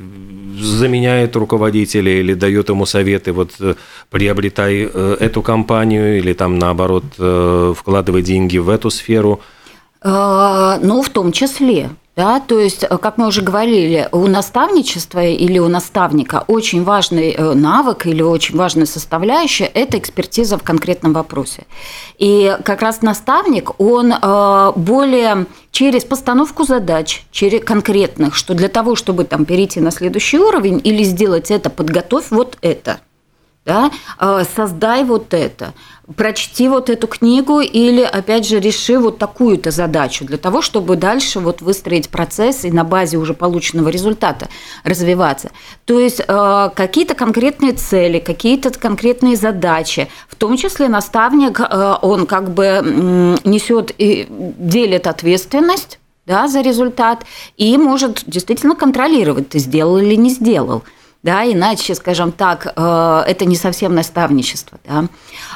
заменяет 0.58 1.34
руководителя 1.34 2.20
или 2.20 2.34
дает 2.34 2.68
ему 2.68 2.86
советы, 2.86 3.32
вот 3.32 3.52
э, 3.60 3.74
приобретай 4.10 4.88
э, 4.92 5.16
эту 5.18 5.42
компанию 5.42 6.18
или 6.18 6.32
там 6.32 6.58
наоборот 6.58 7.04
вкладывай 7.14 8.22
деньги 8.22 8.58
в 8.58 8.68
эту 8.68 8.90
сферу? 8.90 9.40
Ну, 10.04 11.02
в 11.02 11.10
том 11.10 11.30
числе. 11.32 11.90
Да, 12.14 12.40
то 12.40 12.60
есть, 12.60 12.84
э, 12.84 12.98
как 12.98 13.16
мы 13.16 13.26
уже 13.26 13.40
говорили, 13.40 14.06
у 14.12 14.26
наставничества 14.26 15.24
или 15.24 15.58
у 15.58 15.68
наставника 15.68 16.44
очень 16.46 16.84
важный 16.84 17.30
э, 17.30 17.54
навык 17.54 18.06
или 18.06 18.20
очень 18.20 18.54
важная 18.54 18.84
составляющая– 18.84 19.64
это 19.74 19.96
экспертиза 19.96 20.58
в 20.58 20.62
конкретном 20.62 21.14
вопросе. 21.14 21.64
И 22.18 22.54
как 22.64 22.82
раз 22.82 23.00
наставник, 23.00 23.80
он 23.80 24.12
э, 24.12 24.72
более 24.76 25.46
через 25.70 26.04
постановку 26.04 26.64
задач, 26.64 27.24
через 27.30 27.64
конкретных, 27.64 28.34
что 28.34 28.52
для 28.52 28.68
того, 28.68 28.94
чтобы 28.94 29.24
там 29.24 29.46
перейти 29.46 29.80
на 29.80 29.90
следующий 29.90 30.38
уровень 30.38 30.82
или 30.84 31.04
сделать 31.04 31.50
это, 31.50 31.70
подготовь 31.70 32.26
вот 32.30 32.58
это– 32.60 33.00
да, 33.64 33.92
создай 34.56 35.04
вот 35.04 35.32
это, 35.32 35.72
прочти 36.16 36.68
вот 36.68 36.90
эту 36.90 37.06
книгу 37.06 37.60
или, 37.60 38.02
опять 38.02 38.46
же, 38.46 38.58
реши 38.58 38.98
вот 38.98 39.18
такую-то 39.18 39.70
задачу 39.70 40.24
для 40.24 40.36
того, 40.36 40.60
чтобы 40.60 40.96
дальше 40.96 41.40
вот 41.40 41.62
выстроить 41.62 42.08
процесс 42.08 42.64
и 42.64 42.70
на 42.70 42.84
базе 42.84 43.18
уже 43.18 43.34
полученного 43.34 43.88
результата 43.88 44.48
развиваться. 44.84 45.50
То 45.84 46.00
есть 46.00 46.20
а, 46.26 46.70
какие-то 46.70 47.14
конкретные 47.14 47.72
цели, 47.72 48.18
какие-то 48.18 48.70
конкретные 48.70 49.36
задачи, 49.36 50.08
в 50.28 50.34
том 50.34 50.56
числе 50.56 50.88
наставник, 50.88 51.60
а, 51.60 51.98
он 52.02 52.26
как 52.26 52.52
бы 52.52 53.38
несет 53.44 53.92
и 53.96 54.26
делит 54.28 55.06
ответственность 55.06 55.98
да, 56.26 56.48
за 56.48 56.60
результат 56.60 57.24
и 57.56 57.76
может 57.76 58.24
действительно 58.26 58.74
контролировать, 58.74 59.50
ты 59.50 59.58
сделал 59.58 59.98
или 59.98 60.14
не 60.14 60.30
сделал 60.30 60.82
да, 61.22 61.44
иначе, 61.44 61.94
скажем 61.94 62.32
так, 62.32 62.72
э, 62.74 63.24
это 63.26 63.44
не 63.44 63.56
совсем 63.56 63.94
наставничество, 63.94 64.78
да. 64.84 65.04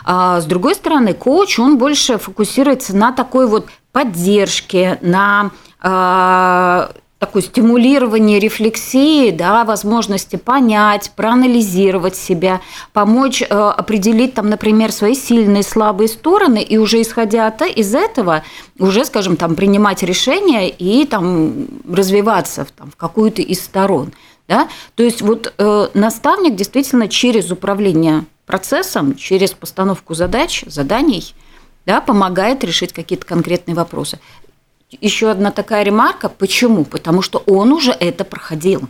А 0.05 0.41
с 0.41 0.45
другой 0.45 0.75
стороны, 0.75 1.13
коуч, 1.13 1.59
он 1.59 1.77
больше 1.79 2.19
фокусируется 2.19 2.97
на 2.97 3.13
такой 3.13 3.49
вот 3.49 3.67
поддержке, 3.91 4.99
на 5.01 5.51
э, 5.83 6.89
такое 7.19 7.43
стимулирование 7.43 8.39
рефлексии, 8.39 9.31
да, 9.31 9.65
возможности 9.65 10.37
понять, 10.37 11.11
проанализировать 11.17 12.15
себя, 12.15 12.61
помочь 12.93 13.43
э, 13.43 13.47
определить, 13.47 14.35
там, 14.35 14.51
например, 14.51 14.93
свои 14.93 15.15
сильные, 15.15 15.63
слабые 15.63 16.09
стороны, 16.09 16.63
и 16.63 16.77
уже 16.77 17.01
исходя 17.01 17.47
от, 17.47 17.63
из 17.63 17.95
этого, 17.95 18.45
уже, 18.79 19.05
скажем, 19.05 19.37
там, 19.37 19.55
принимать 19.55 20.03
решения 20.03 20.69
и 20.69 21.07
там, 21.07 21.67
развиваться 21.91 22.65
в, 22.65 22.71
там, 22.71 22.91
в 22.91 22.97
какую-то 22.97 23.43
из 23.43 23.65
сторон. 23.65 24.13
Да? 24.49 24.69
То 24.95 25.03
есть 25.03 25.23
вот 25.23 25.53
э, 25.57 25.89
наставник 25.95 26.55
действительно 26.55 27.09
через 27.09 27.51
управление 27.51 28.25
процессом, 28.47 29.17
через 29.17 29.53
постановку 29.53 30.15
задач, 30.15 30.65
заданий, 30.67 31.35
да, 31.85 32.01
помогает 32.01 32.63
решить 32.65 32.93
какие-то 32.93 33.27
конкретные 33.27 33.75
вопросы. 33.75 34.21
Еще 35.01 35.31
одна 35.31 35.51
такая 35.51 35.83
ремарка. 35.83 36.29
Почему? 36.29 36.85
Потому 36.85 37.23
что 37.23 37.43
он 37.47 37.73
уже 37.73 37.91
это 37.91 38.25
проходил. 38.25 38.83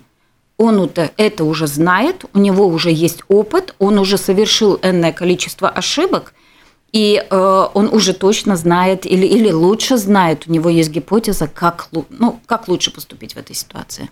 Он 0.59 0.91
это, 1.17 1.45
уже 1.45 1.67
знает, 1.67 2.25
у 2.33 2.39
него 2.39 2.67
уже 2.67 2.91
есть 2.91 3.23
опыт, 3.29 3.75
он 3.79 3.99
уже 3.99 4.17
совершил 4.17 4.79
энное 4.83 5.13
количество 5.13 5.69
ошибок– 5.69 6.33
и 6.93 7.23
э, 7.29 7.67
он 7.75 7.89
уже 7.93 8.15
точно 8.15 8.57
знает 8.57 9.07
или, 9.07 9.27
или 9.27 9.51
лучше 9.51 9.97
знает, 9.97 10.45
у 10.47 10.53
него 10.53 10.71
есть 10.71 10.91
гипотеза, 10.91 11.47
как, 11.47 11.89
ну, 12.11 12.41
как 12.47 12.69
лучше 12.69 12.91
поступить 12.91 13.35
в 13.35 13.37
этой 13.37 13.55
ситуации. 13.55 14.09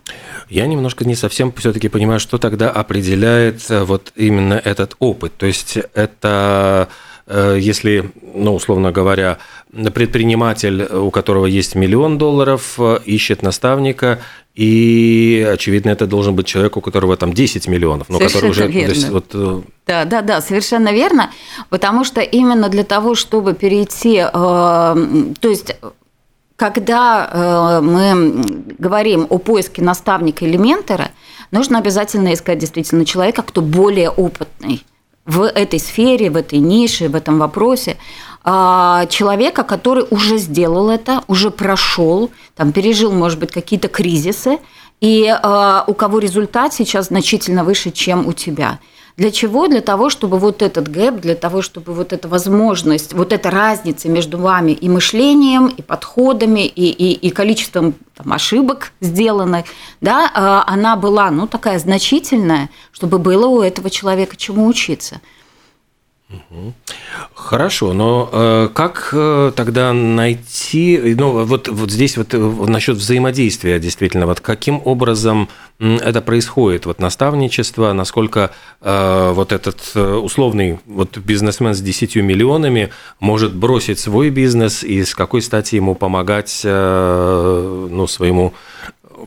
Я 0.49 0.67
немножко 0.67 1.05
не 1.05 1.15
совсем 1.15 1.53
все-таки 1.53 1.89
понимаю, 1.89 2.21
что 2.21 2.39
тогда 2.39 2.71
определяет 2.71 3.71
э, 3.71 3.85
вот 3.85 4.13
именно 4.17 4.55
этот 4.55 4.97
опыт. 4.99 5.35
То 5.37 5.47
есть 5.47 5.79
это 5.95 6.89
Э, 7.27 7.57
если, 7.59 8.11
ну, 8.35 8.55
условно 8.55 8.93
говоря, 8.93 9.39
предприниматель, 9.95 10.83
у 10.83 11.11
которого 11.11 11.47
есть 11.47 11.75
миллион 11.75 12.19
долларов, 12.19 12.75
э, 12.79 12.99
ищет 13.05 13.43
наставника, 13.43 14.21
и, 14.55 15.49
очевидно, 15.53 15.91
это 15.91 16.07
должен 16.07 16.37
быть 16.37 16.47
человек, 16.47 16.77
у 16.77 16.81
которого 16.81 17.17
там 17.17 17.33
10 17.33 17.67
миллионов, 17.67 18.09
но 18.09 18.19
совершенно 18.19 18.51
который 18.53 18.69
уже... 18.69 18.69
Верно. 18.69 19.11
вот... 19.11 19.27
Э, 19.35 19.63
да, 19.87 20.05
да, 20.05 20.23
да, 20.23 20.41
совершенно 20.41 20.93
верно, 20.93 21.31
потому 21.71 22.05
что 22.05 22.21
именно 22.21 22.69
для 22.69 22.85
того, 22.85 23.15
чтобы 23.17 23.55
перейти, 23.55 24.19
э, 24.19 24.27
то 24.33 25.49
есть 25.49 25.77
когда 26.57 27.29
э, 27.33 27.81
мы 27.83 28.45
говорим 28.79 29.27
о 29.29 29.39
поиске 29.39 29.83
наставника 29.83 30.45
или 30.45 30.57
ментора, 30.57 31.11
нужно 31.51 31.79
обязательно 31.79 32.33
искать 32.33 32.59
действительно 32.59 33.05
человека, 33.05 33.43
кто 33.43 33.61
более 33.61 34.11
опытный 34.11 34.85
в 35.27 35.43
этой 35.43 35.79
сфере, 35.79 36.31
в 36.31 36.37
этой 36.37 36.59
нише, 36.59 37.09
в 37.09 37.15
этом 37.15 37.39
вопросе 37.39 37.97
а, 38.43 39.07
человека, 39.07 39.63
который 39.63 40.05
уже 40.11 40.39
сделал 40.39 40.91
это, 40.91 41.23
уже 41.29 41.51
прошел, 41.51 42.31
там, 42.55 42.73
пережил, 42.73 43.13
может 43.13 43.39
быть, 43.39 43.51
какие-то 43.51 43.89
кризисы, 43.89 44.59
и 45.01 45.27
а, 45.29 45.85
у 45.87 45.95
кого 45.95 46.19
результат 46.19 46.75
сейчас 46.75 47.07
значительно 47.07 47.65
выше, 47.65 47.91
чем 47.91 48.27
у 48.27 48.33
тебя– 48.33 48.79
для 49.17 49.31
чего? 49.31 49.69
Для 49.69 49.81
того, 49.81 50.11
чтобы 50.11 50.39
вот 50.39 50.61
этот 50.61 50.89
гэп, 50.89 51.21
для 51.21 51.37
того, 51.37 51.63
чтобы 51.63 51.95
вот 51.95 52.13
эта 52.13 52.27
возможность, 52.27 53.13
вот 53.13 53.33
эта 53.33 53.49
разница 53.49 54.09
между 54.09 54.39
вами 54.39 54.73
и 54.73 54.89
мышлением, 54.89 55.69
и 55.69 55.83
подходами, 55.83 56.67
и, 56.67 56.91
и, 56.91 57.13
и 57.13 57.31
количеством 57.31 57.95
там, 58.17 58.33
ошибок 58.33 58.93
сделанных, 59.01 59.67
да, 60.01 60.31
а, 60.35 60.65
она 60.67 60.97
была, 60.97 61.31
ну, 61.31 61.47
такая 61.47 61.79
значительная, 61.79 62.71
чтобы 62.91 63.21
было 63.21 63.47
у 63.47 63.63
этого 63.63 63.89
человека 63.89 64.37
чему 64.37 64.67
учиться. 64.67 65.21
Хорошо, 67.35 67.93
но 67.93 68.29
э, 68.33 68.69
как 68.73 69.11
э, 69.13 69.53
тогда 69.55 69.93
найти, 69.93 71.15
ну 71.19 71.45
вот, 71.45 71.69
вот 71.69 71.91
здесь 71.91 72.17
вот 72.17 72.33
э, 72.33 72.39
насчет 72.39 72.97
взаимодействия 72.97 73.79
действительно, 73.79 74.27
вот 74.27 74.41
каким 74.41 74.81
образом 74.85 75.49
это 75.79 76.23
происходит, 76.23 76.87
вот 76.87 77.01
наставничество, 77.01 77.93
насколько 77.93 78.51
э, 78.81 79.33
вот 79.35 79.53
этот 79.53 79.93
э, 79.95 80.15
условный 80.15 80.81
вот 80.87 81.19
бизнесмен 81.19 81.75
с 81.75 81.81
10 81.81 82.17
миллионами 82.17 82.91
может 83.21 83.55
бросить 83.55 83.99
свой 83.99 84.31
бизнес 84.31 84.83
и 84.83 85.05
с 85.05 85.15
какой 85.15 85.43
стати 85.43 85.77
ему 85.77 85.95
помогать 85.95 86.63
э, 86.65 87.89
ну, 87.91 88.07
своему 88.07 88.55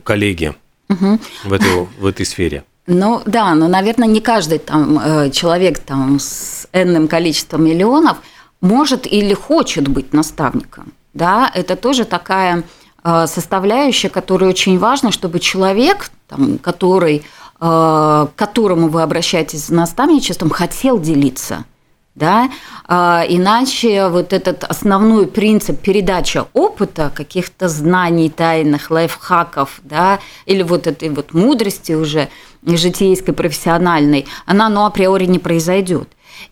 коллеге 0.02 0.56
угу. 0.88 1.20
в, 1.44 1.52
эту, 1.52 1.88
в 1.98 2.06
этой 2.06 2.26
сфере? 2.26 2.64
Ну 2.90 3.20
да, 3.26 3.54
но, 3.54 3.68
наверное, 3.68 4.08
не 4.08 4.22
каждый 4.22 4.58
там 4.58 4.98
э, 4.98 5.30
человек 5.30 5.78
там 5.78 6.18
с 6.18 6.66
энным 6.72 7.06
количеством 7.06 7.66
миллионов 7.66 8.16
может 8.62 9.06
или 9.06 9.34
хочет 9.34 9.88
быть 9.88 10.14
наставником. 10.14 10.94
Да, 11.12 11.50
это 11.54 11.76
тоже 11.76 12.06
такая 12.06 12.64
э, 13.04 13.26
составляющая, 13.26 14.08
которая 14.08 14.48
очень 14.48 14.78
важна, 14.78 15.12
чтобы 15.12 15.38
человек, 15.38 16.10
там, 16.28 16.56
который, 16.56 17.16
э, 17.16 17.20
к 17.60 18.30
которому 18.36 18.88
вы 18.88 19.02
обращаетесь 19.02 19.66
с 19.66 19.68
наставничеством, 19.68 20.48
хотел 20.48 20.98
делиться– 20.98 21.66
да, 22.18 22.50
а, 22.86 23.24
иначе 23.26 24.08
вот 24.08 24.32
этот 24.32 24.64
основной 24.64 25.26
принцип 25.26 25.80
передачи 25.80 26.42
опыта, 26.52 27.10
каких-то 27.14 27.68
знаний 27.68 28.28
тайных, 28.28 28.90
лайфхаков, 28.90 29.80
да, 29.84 30.18
или 30.44 30.62
вот 30.62 30.86
этой 30.86 31.08
вот 31.08 31.32
мудрости 31.32 31.92
уже 31.92 32.28
житейской, 32.62 33.32
профессиональной, 33.32 34.26
она, 34.44 34.68
ну, 34.68 34.84
априори 34.84 35.26
не 35.26 35.38
произойдет. 35.38 36.08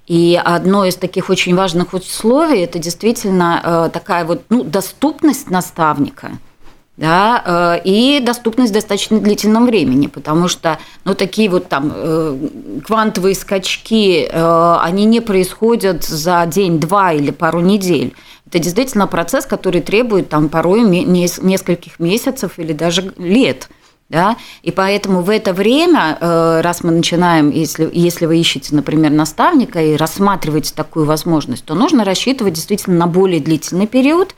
И 0.06 0.40
одно 0.42 0.84
из 0.84 0.96
таких 0.96 1.30
очень 1.30 1.54
важных 1.54 1.92
условий– 1.92 2.60
это 2.64 2.78
действительно 2.78 3.60
э, 3.62 3.90
такая 3.92 4.24
вот 4.24 4.42
ну, 4.48 4.64
доступность 4.64 5.50
наставника– 5.50 6.38
да, 6.96 7.42
э, 7.44 7.82
и 7.84 8.20
доступность 8.20 8.70
в 8.70 8.74
достаточно 8.74 9.20
длительном 9.20 9.66
времени, 9.66 10.06
потому 10.06 10.48
что 10.48 10.78
ну, 11.04 11.14
такие 11.14 11.50
вот 11.50 11.68
там 11.68 11.92
э, 11.94 12.38
квантовые 12.86 13.34
скачки, 13.34 14.26
э, 14.30 14.76
они 14.80 15.04
не 15.04 15.20
происходят 15.20 16.04
за 16.04 16.46
день-два 16.46 17.12
или 17.12 17.30
пару 17.30 17.60
недель. 17.60 18.14
Это 18.46 18.60
действительно 18.60 19.06
процесс, 19.06 19.44
который 19.44 19.82
требует 19.82 20.28
там 20.28 20.48
порой 20.48 20.82
нескольких 20.82 21.98
месяцев 21.98 22.58
или 22.58 22.72
даже 22.72 23.12
лет. 23.18 23.68
Да? 24.08 24.36
И 24.62 24.70
поэтому 24.70 25.22
в 25.22 25.30
это 25.30 25.52
время, 25.52 26.16
раз 26.20 26.84
мы 26.84 26.92
начинаем, 26.92 27.50
если, 27.50 27.90
если 27.92 28.26
вы 28.26 28.38
ищете, 28.38 28.72
например, 28.72 29.10
наставника 29.10 29.82
и 29.82 29.96
рассматриваете 29.96 30.72
такую 30.76 31.06
возможность, 31.06 31.64
то 31.64 31.74
нужно 31.74 32.04
рассчитывать 32.04 32.54
действительно 32.54 32.96
на 32.96 33.08
более 33.08 33.40
длительный 33.40 33.88
период, 33.88 34.36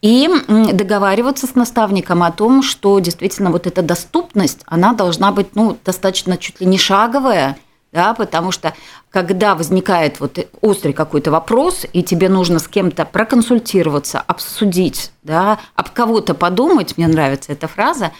и 0.00 0.28
договариваться 0.48 1.46
с 1.46 1.54
наставником 1.54 2.22
о 2.22 2.30
том, 2.30 2.62
что 2.62 2.98
действительно 3.00 3.50
вот 3.50 3.66
эта 3.66 3.82
доступность, 3.82 4.60
она 4.66 4.92
должна 4.92 5.32
быть 5.32 5.54
ну, 5.54 5.76
достаточно 5.84 6.36
чуть 6.36 6.60
ли 6.60 6.66
не 6.66 6.78
шаговая, 6.78 7.58
да, 7.92 8.14
потому 8.14 8.52
что 8.52 8.74
когда 9.10 9.54
возникает 9.54 10.20
вот 10.20 10.38
острый 10.60 10.92
какой-то 10.92 11.30
вопрос, 11.30 11.86
и 11.92 12.02
тебе 12.02 12.28
нужно 12.28 12.58
с 12.58 12.68
кем-то 12.68 13.04
проконсультироваться, 13.06 14.20
обсудить, 14.20 15.10
да, 15.22 15.58
об 15.74 15.90
кого-то 15.90 16.34
подумать, 16.34 16.96
мне 16.96 17.08
нравится 17.08 17.52
эта 17.52 17.66
фраза, 17.66 18.12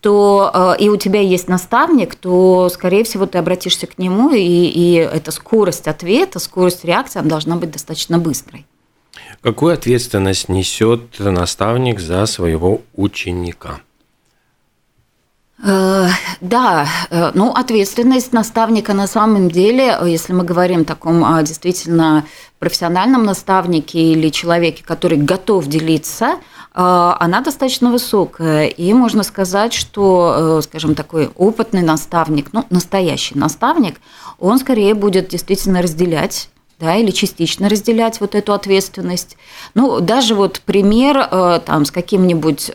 то 0.00 0.50
э, 0.78 0.82
и 0.84 0.88
у 0.88 0.96
тебя 0.96 1.20
есть 1.20 1.48
наставник, 1.48 2.14
то, 2.14 2.68
скорее 2.72 3.02
всего, 3.02 3.26
ты 3.26 3.38
обратишься 3.38 3.88
к 3.88 3.98
нему, 3.98 4.30
и, 4.30 4.38
и 4.38 4.94
эта 4.94 5.32
скорость 5.32 5.88
ответа, 5.88 6.38
скорость 6.38 6.84
реакции, 6.84 7.18
она 7.18 7.28
должна 7.28 7.56
быть 7.56 7.72
достаточно 7.72 8.18
быстрой. 8.18 8.64
Какую 9.40 9.74
ответственность 9.74 10.48
несет 10.48 11.18
наставник 11.20 12.00
за 12.00 12.26
своего 12.26 12.82
ученика? 12.94 13.80
Э, 15.60 16.08
да, 16.40 16.86
э, 17.10 17.32
ну 17.34 17.50
ответственность 17.50 18.32
наставника 18.32 18.94
на 18.94 19.08
самом 19.08 19.50
деле, 19.50 19.98
если 20.04 20.32
мы 20.32 20.44
говорим 20.44 20.82
о 20.82 20.84
таком 20.84 21.24
а, 21.24 21.42
действительно 21.42 22.24
профессиональном 22.60 23.24
наставнике 23.24 23.98
или 23.98 24.28
человеке, 24.28 24.84
который 24.84 25.18
готов 25.18 25.66
делиться, 25.66 26.34
э, 26.34 26.36
она 26.74 27.40
достаточно 27.40 27.90
высокая. 27.90 28.66
И 28.66 28.92
можно 28.92 29.24
сказать, 29.24 29.72
что, 29.72 30.60
скажем, 30.62 30.94
такой 30.94 31.30
опытный 31.34 31.82
наставник, 31.82 32.52
ну, 32.52 32.64
настоящий 32.70 33.36
наставник, 33.36 34.00
он 34.38 34.60
скорее 34.60 34.94
будет 34.94 35.28
действительно 35.28 35.82
разделять 35.82 36.50
да, 36.78 36.96
или 36.96 37.10
частично 37.10 37.68
разделять 37.68 38.20
вот 38.20 38.34
эту 38.34 38.52
ответственность. 38.52 39.36
Ну, 39.74 40.00
даже 40.00 40.34
вот 40.34 40.60
пример 40.60 41.26
там, 41.66 41.84
с 41.84 41.90
каким-нибудь 41.90 42.70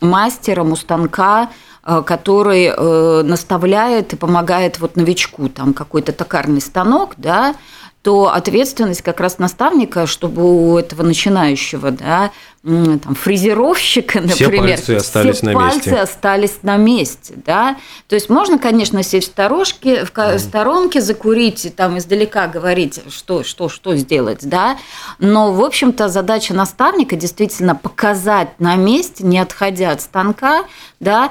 мастером 0.00 0.72
у 0.72 0.76
станка, 0.76 1.50
Э, 1.86 2.02
который 2.04 2.72
э, 2.74 3.22
наставляет 3.24 4.14
и 4.14 4.16
помогает 4.16 4.80
вот 4.80 4.96
новичку, 4.96 5.50
там 5.50 5.74
какой-то 5.74 6.12
токарный 6.12 6.62
станок, 6.62 7.12
да, 7.18 7.56
то 8.04 8.30
ответственность 8.30 9.00
как 9.00 9.18
раз 9.18 9.38
наставника, 9.38 10.06
чтобы 10.06 10.42
у 10.44 10.76
этого 10.76 11.02
начинающего, 11.02 11.90
да, 11.90 12.32
там, 12.62 13.14
фрезеровщика, 13.14 14.20
например, 14.20 14.76
все 14.76 14.92
пальцы 14.92 14.96
остались 14.96 15.36
все 15.36 15.46
на 15.46 15.52
пальцы 15.54 15.76
месте. 15.76 15.96
остались 15.96 16.58
на 16.62 16.76
месте, 16.76 17.34
да. 17.36 17.78
То 18.06 18.14
есть 18.14 18.28
можно, 18.28 18.58
конечно, 18.58 19.02
сесть 19.02 19.28
в 19.28 19.30
сторонке, 19.30 20.04
в 20.04 20.38
сторонке, 20.38 21.00
закурить 21.00 21.64
и 21.64 21.70
там 21.70 21.96
издалека 21.96 22.46
говорить, 22.46 23.00
что, 23.08 23.42
что, 23.42 23.70
что 23.70 23.96
сделать, 23.96 24.46
да. 24.46 24.76
Но, 25.18 25.52
в 25.52 25.64
общем-то, 25.64 26.08
задача 26.08 26.52
наставника 26.52 27.16
действительно 27.16 27.74
показать 27.74 28.60
на 28.60 28.76
месте, 28.76 29.24
не 29.24 29.38
отходя 29.38 29.92
от 29.92 30.02
станка, 30.02 30.64
да, 31.00 31.30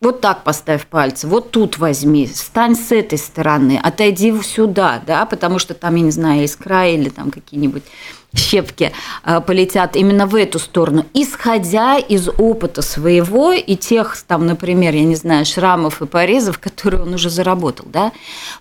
вот 0.00 0.22
так 0.22 0.44
поставь 0.44 0.86
пальцы, 0.86 1.26
вот 1.26 1.50
тут 1.50 1.76
возьми, 1.76 2.26
стань 2.26 2.74
с 2.74 2.90
этой 2.90 3.18
стороны, 3.18 3.78
отойди 3.82 4.32
сюда, 4.42 5.02
да, 5.06 5.26
потому 5.26 5.58
что 5.58 5.74
там, 5.74 5.94
я 5.96 6.02
не 6.02 6.10
знаю, 6.10 6.44
искра 6.44 6.88
или 6.88 7.10
там 7.10 7.30
какие-нибудь 7.30 7.82
щепки 8.34 8.92
э, 9.24 9.40
полетят 9.40 9.96
именно 9.96 10.26
в 10.26 10.34
эту 10.36 10.58
сторону, 10.58 11.04
исходя 11.12 11.98
из 11.98 12.28
опыта 12.28 12.80
своего 12.80 13.52
и 13.52 13.76
тех, 13.76 14.16
там, 14.26 14.46
например, 14.46 14.94
я 14.94 15.04
не 15.04 15.16
знаю, 15.16 15.44
шрамов 15.44 16.00
и 16.00 16.06
порезов, 16.06 16.58
которые 16.58 17.02
он 17.02 17.12
уже 17.12 17.28
заработал, 17.28 17.84
да. 17.92 18.12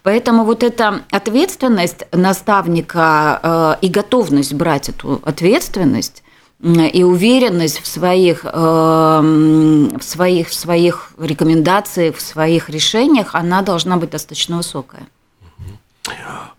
Поэтому 0.03 0.43
вот 0.43 0.62
эта 0.63 1.03
ответственность 1.10 2.03
наставника 2.12 3.77
э, 3.81 3.86
и 3.86 3.88
готовность 3.88 4.53
брать 4.53 4.89
эту 4.89 5.22
ответственность 5.24 6.22
и 6.62 7.04
уверенность 7.04 7.82
в 7.82 7.88
своих, 7.88 8.44
эм, 8.44 9.98
в 9.98 10.04
своих, 10.04 10.50
в 10.50 10.54
своих 10.54 11.12
рекомендациях, 11.18 12.18
в 12.18 12.22
своих 12.22 12.70
решениях, 12.70 13.34
она 13.34 13.62
должна 13.62 13.96
быть 13.96 14.10
достаточно 14.10 14.58
высокая. 14.58 15.08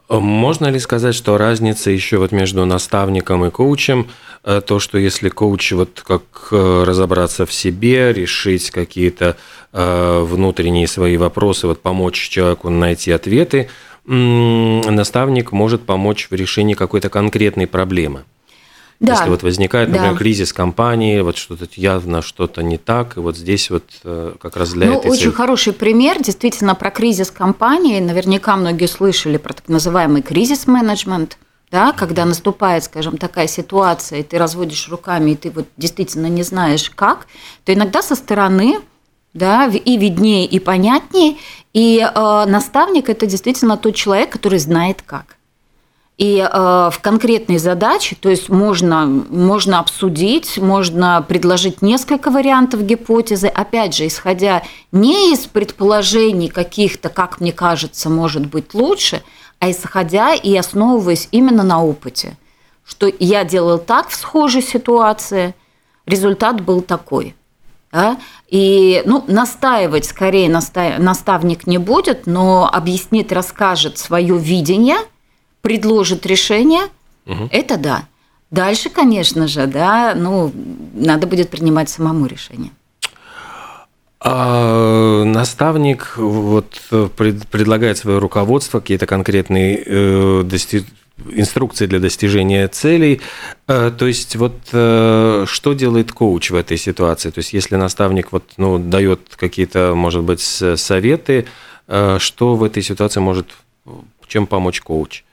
Можно 0.08 0.66
ли 0.68 0.80
сказать, 0.80 1.14
что 1.14 1.38
разница 1.38 1.90
еще 1.90 2.16
вот 2.16 2.32
между 2.32 2.64
наставником 2.64 3.44
и 3.44 3.50
коучем, 3.50 4.08
э, 4.42 4.60
то, 4.60 4.80
что 4.80 4.98
если 4.98 5.28
коуч 5.28 5.72
вот 5.72 6.02
как 6.04 6.22
э, 6.50 6.84
разобраться 6.84 7.46
в 7.46 7.52
себе, 7.52 8.12
решить 8.12 8.70
какие-то 8.70 9.36
э, 9.72 10.20
внутренние 10.24 10.88
свои 10.88 11.16
вопросы, 11.16 11.68
вот 11.68 11.80
помочь 11.80 12.28
человеку 12.28 12.70
найти 12.70 13.12
ответы, 13.12 13.68
наставник 14.04 15.52
может 15.52 15.82
помочь 15.82 16.28
в 16.30 16.34
решении 16.34 16.74
какой-то 16.74 17.08
конкретной 17.08 17.68
проблемы? 17.68 18.24
Да. 19.00 19.14
Если 19.14 19.30
вот 19.30 19.42
возникает, 19.42 19.88
например, 19.88 20.12
да. 20.12 20.18
кризис 20.18 20.52
компании, 20.52 21.20
вот 21.20 21.38
что-то 21.38 21.66
явно 21.74 22.20
что-то 22.20 22.62
не 22.62 22.76
так, 22.76 23.16
и 23.16 23.20
вот 23.20 23.34
здесь 23.34 23.70
вот 23.70 23.84
э, 24.04 24.34
как 24.38 24.56
раз 24.56 24.72
для 24.72 24.88
ну, 24.88 24.98
этой 24.98 25.10
очень 25.10 25.22
цели... 25.22 25.32
хороший 25.32 25.72
пример, 25.72 26.22
действительно, 26.22 26.74
про 26.74 26.90
кризис 26.90 27.30
компании. 27.30 27.98
Наверняка 27.98 28.56
многие 28.56 28.86
слышали 28.86 29.38
про 29.38 29.54
так 29.54 29.68
называемый 29.68 30.22
кризис-менеджмент 30.22 31.38
да, 31.70 31.92
когда 31.92 32.24
наступает, 32.24 32.82
скажем, 32.84 33.16
такая 33.16 33.46
ситуация, 33.46 34.18
и 34.18 34.22
ты 34.24 34.38
разводишь 34.38 34.88
руками, 34.88 35.30
и 35.30 35.36
ты 35.36 35.50
вот 35.50 35.68
действительно 35.76 36.26
не 36.26 36.42
знаешь 36.42 36.90
как, 36.90 37.28
то 37.64 37.72
иногда 37.72 38.02
со 38.02 38.16
стороны 38.16 38.80
да, 39.32 39.66
и 39.66 39.96
виднее, 39.96 40.46
и 40.46 40.58
понятнее, 40.58 41.36
и 41.72 42.00
э, 42.00 42.44
наставник– 42.46 43.08
это 43.08 43.26
действительно 43.26 43.76
тот 43.76 43.94
человек, 43.94 44.30
который 44.30 44.58
знает 44.58 45.02
как. 45.02 45.36
И 46.20 46.36
э, 46.36 46.90
в 46.92 46.98
конкретной 47.00 47.56
задаче, 47.56 48.14
то 48.14 48.28
есть 48.28 48.50
можно, 48.50 49.06
можно 49.06 49.78
обсудить, 49.78 50.58
можно 50.58 51.24
предложить 51.26 51.80
несколько 51.80 52.30
вариантов 52.30 52.82
гипотезы, 52.82 53.46
опять 53.46 53.94
же, 53.94 54.06
исходя 54.06 54.62
не 54.92 55.32
из 55.32 55.46
предположений 55.46 56.48
каких-то, 56.48 57.08
как 57.08 57.40
мне 57.40 57.54
кажется, 57.54 58.10
может 58.10 58.44
быть 58.44 58.74
лучше, 58.74 59.22
а 59.60 59.70
исходя 59.70 60.34
и 60.34 60.54
основываясь 60.54 61.26
именно 61.32 61.62
на 61.62 61.82
опыте, 61.82 62.36
что 62.84 63.10
я 63.18 63.44
делал 63.44 63.78
так 63.78 64.10
в 64.10 64.14
схожей 64.14 64.60
ситуации, 64.60 65.54
результат 66.04 66.60
был 66.60 66.82
такой. 66.82 67.34
Да? 67.92 68.18
И 68.46 69.02
ну, 69.06 69.24
настаивать 69.26 70.04
скорее 70.04 70.50
наставник 70.50 71.66
не 71.66 71.78
будет, 71.78 72.26
но 72.26 72.68
объяснит, 72.70 73.32
расскажет 73.32 73.96
свое 73.96 74.36
видение– 74.36 74.98
предложит 75.62 76.26
решение, 76.26 76.82
угу. 77.26 77.48
это 77.50 77.76
да. 77.76 78.04
Дальше, 78.50 78.90
конечно 78.90 79.46
же, 79.46 79.66
да, 79.66 80.14
ну, 80.16 80.52
надо 80.92 81.26
будет 81.26 81.50
принимать 81.50 81.88
самому 81.88 82.26
решение. 82.26 82.72
А 84.22 85.24
наставник 85.24 86.14
вот 86.16 86.82
пред, 87.16 87.48
предлагает 87.48 87.96
свое 87.96 88.18
руководство, 88.18 88.80
какие-то 88.80 89.06
конкретные 89.06 89.82
э, 89.86 90.42
дости... 90.44 90.84
инструкции 91.30 91.86
для 91.86 92.00
достижения 92.00 92.68
целей. 92.68 93.22
Э, 93.66 93.90
то 93.96 94.06
есть 94.06 94.36
вот 94.36 94.54
э, 94.72 95.46
что 95.46 95.72
делает 95.72 96.12
коуч 96.12 96.50
в 96.50 96.54
этой 96.54 96.76
ситуации? 96.76 97.30
То 97.30 97.38
есть 97.38 97.54
если 97.54 97.76
наставник 97.76 98.32
вот, 98.32 98.44
ну, 98.58 98.78
дает 98.78 99.20
какие-то, 99.36 99.94
может 99.94 100.22
быть, 100.22 100.40
советы, 100.40 101.46
э, 101.88 102.18
что 102.18 102.56
в 102.56 102.64
этой 102.64 102.82
ситуации 102.82 103.20
может, 103.20 103.46
чем 104.26 104.46
помочь 104.46 104.82
коуч? 104.82 105.24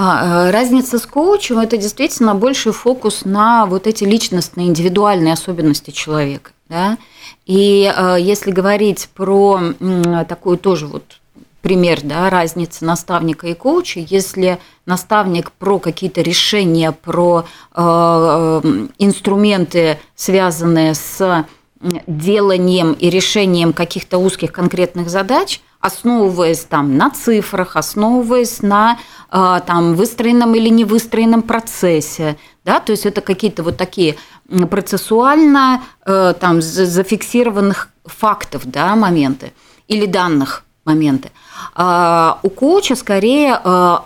А, 0.00 0.46
э, 0.46 0.50
разница 0.52 1.00
с 1.00 1.06
коучем– 1.06 1.58
это 1.58 1.76
действительно 1.76 2.36
больший 2.36 2.70
фокус 2.70 3.24
на 3.24 3.66
вот 3.66 3.88
эти 3.88 4.04
личностные, 4.04 4.68
индивидуальные 4.68 5.32
особенности 5.32 5.90
человека. 5.90 6.52
Да? 6.68 6.98
И 7.46 7.92
э, 7.92 8.16
если 8.20 8.52
говорить 8.52 9.08
про 9.12 9.60
такой 10.28 10.56
тоже 10.56 10.86
вот 10.86 11.02
пример 11.62 11.98
да, 12.04 12.30
разницы 12.30 12.84
наставника 12.84 13.48
и 13.48 13.54
коуча, 13.54 13.98
если 13.98 14.60
наставник 14.86 15.50
про 15.50 15.80
какие-то 15.80 16.20
решения, 16.20 16.92
про 16.92 17.44
э, 17.74 17.80
инструменты, 19.00 19.98
связанные 20.14 20.94
с 20.94 21.44
деланием 22.06 22.92
и 22.92 23.10
решением 23.10 23.72
каких-то 23.72 24.18
узких 24.18 24.52
конкретных 24.52 25.08
задач, 25.08 25.60
основываясь 25.80 26.64
там 26.64 26.96
на 26.96 27.10
цифрах, 27.10 27.76
основываясь 27.76 28.62
на 28.62 28.98
э, 29.30 29.60
там 29.64 29.94
выстроенном 29.94 30.54
или 30.54 30.68
не 30.70 30.84
выстроенном 30.84 31.42
процессе, 31.42 32.36
да, 32.64 32.80
то 32.80 32.92
есть 32.92 33.06
это 33.06 33.20
какие-то 33.20 33.62
вот 33.62 33.76
такие 33.76 34.16
процессуально 34.70 35.82
э, 36.04 36.34
там 36.38 36.60
зафиксированных 36.60 37.90
фактов, 38.04 38.62
да, 38.64 38.96
моменты 38.96 39.52
или 39.86 40.06
данных 40.06 40.64
моменты. 40.84 41.30
А 41.74 42.40
у 42.42 42.50
коуча 42.50 42.96
скорее 42.96 43.60
э, 43.62 43.96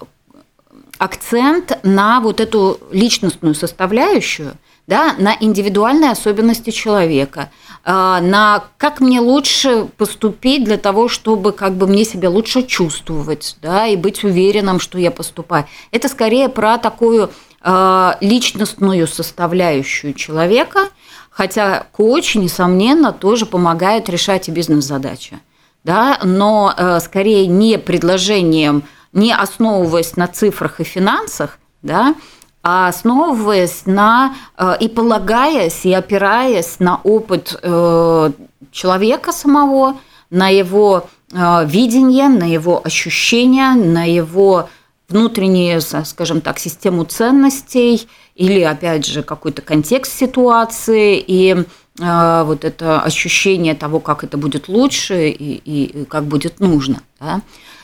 акцент 0.98 1.78
на 1.82 2.20
вот 2.20 2.40
эту 2.40 2.78
личностную 2.90 3.54
составляющую, 3.54 4.52
да, 4.86 5.14
на 5.18 5.36
индивидуальные 5.38 6.10
особенности 6.10 6.70
человека, 6.70 7.50
а, 7.84 8.20
на 8.20 8.64
как 8.78 9.00
мне 9.00 9.20
лучше 9.20 9.86
поступить 9.96 10.64
для 10.64 10.76
того, 10.76 11.08
чтобы 11.08 11.52
как 11.52 11.74
бы 11.74 11.86
мне 11.86 12.04
себя 12.04 12.30
лучше 12.30 12.62
чувствовать, 12.62 13.56
да, 13.62 13.86
и 13.86 13.96
быть 13.96 14.24
уверенным, 14.24 14.80
что 14.80 14.98
я 14.98 15.10
поступаю. 15.10 15.66
Это 15.90 16.08
скорее 16.08 16.48
про 16.48 16.78
такую 16.78 17.30
а, 17.60 18.16
личностную 18.20 19.06
составляющую 19.06 20.14
человека, 20.14 20.88
хотя 21.30 21.86
коуч, 21.92 22.34
несомненно, 22.34 23.12
тоже 23.12 23.46
помогает 23.46 24.08
решать 24.08 24.48
и 24.48 24.52
бизнес-задачи, 24.52 25.38
да, 25.84 26.18
но 26.24 26.74
а, 26.76 27.00
скорее 27.00 27.46
не 27.46 27.78
предложением, 27.78 28.82
не 29.12 29.32
основываясь 29.32 30.16
на 30.16 30.26
цифрах 30.26 30.80
и 30.80 30.84
финансах, 30.84 31.58
да, 31.82 32.14
а 32.62 32.88
основываясь 32.88 33.82
на 33.86 34.34
э, 34.56 34.76
и 34.80 34.88
полагаясь 34.88 35.84
и 35.84 35.92
опираясь 35.92 36.78
на 36.78 37.00
опыт 37.02 37.58
э, 37.62 38.30
человека 38.70 39.32
самого, 39.32 39.96
на 40.30 40.48
его 40.48 41.06
э, 41.32 41.66
видение, 41.66 42.28
на 42.28 42.44
его 42.44 42.80
ощущения, 42.84 43.74
на 43.74 44.04
его 44.04 44.68
внутреннюю, 45.08 45.80
скажем 45.80 46.40
так, 46.40 46.58
систему 46.58 47.04
ценностей 47.04 48.08
или, 48.34 48.60
опять 48.62 49.06
же, 49.06 49.22
какой-то 49.22 49.60
контекст 49.60 50.16
ситуации 50.18 51.22
и 51.26 51.66
а, 52.00 52.44
вот 52.44 52.64
это 52.64 53.02
ощущение 53.02 53.74
того, 53.74 54.00
как 54.00 54.24
это 54.24 54.38
будет 54.38 54.68
лучше 54.68 55.28
и, 55.28 55.60
и 55.64 56.04
как 56.06 56.24
будет 56.24 56.58
нужно. 56.58 57.02
Да? 57.20 57.42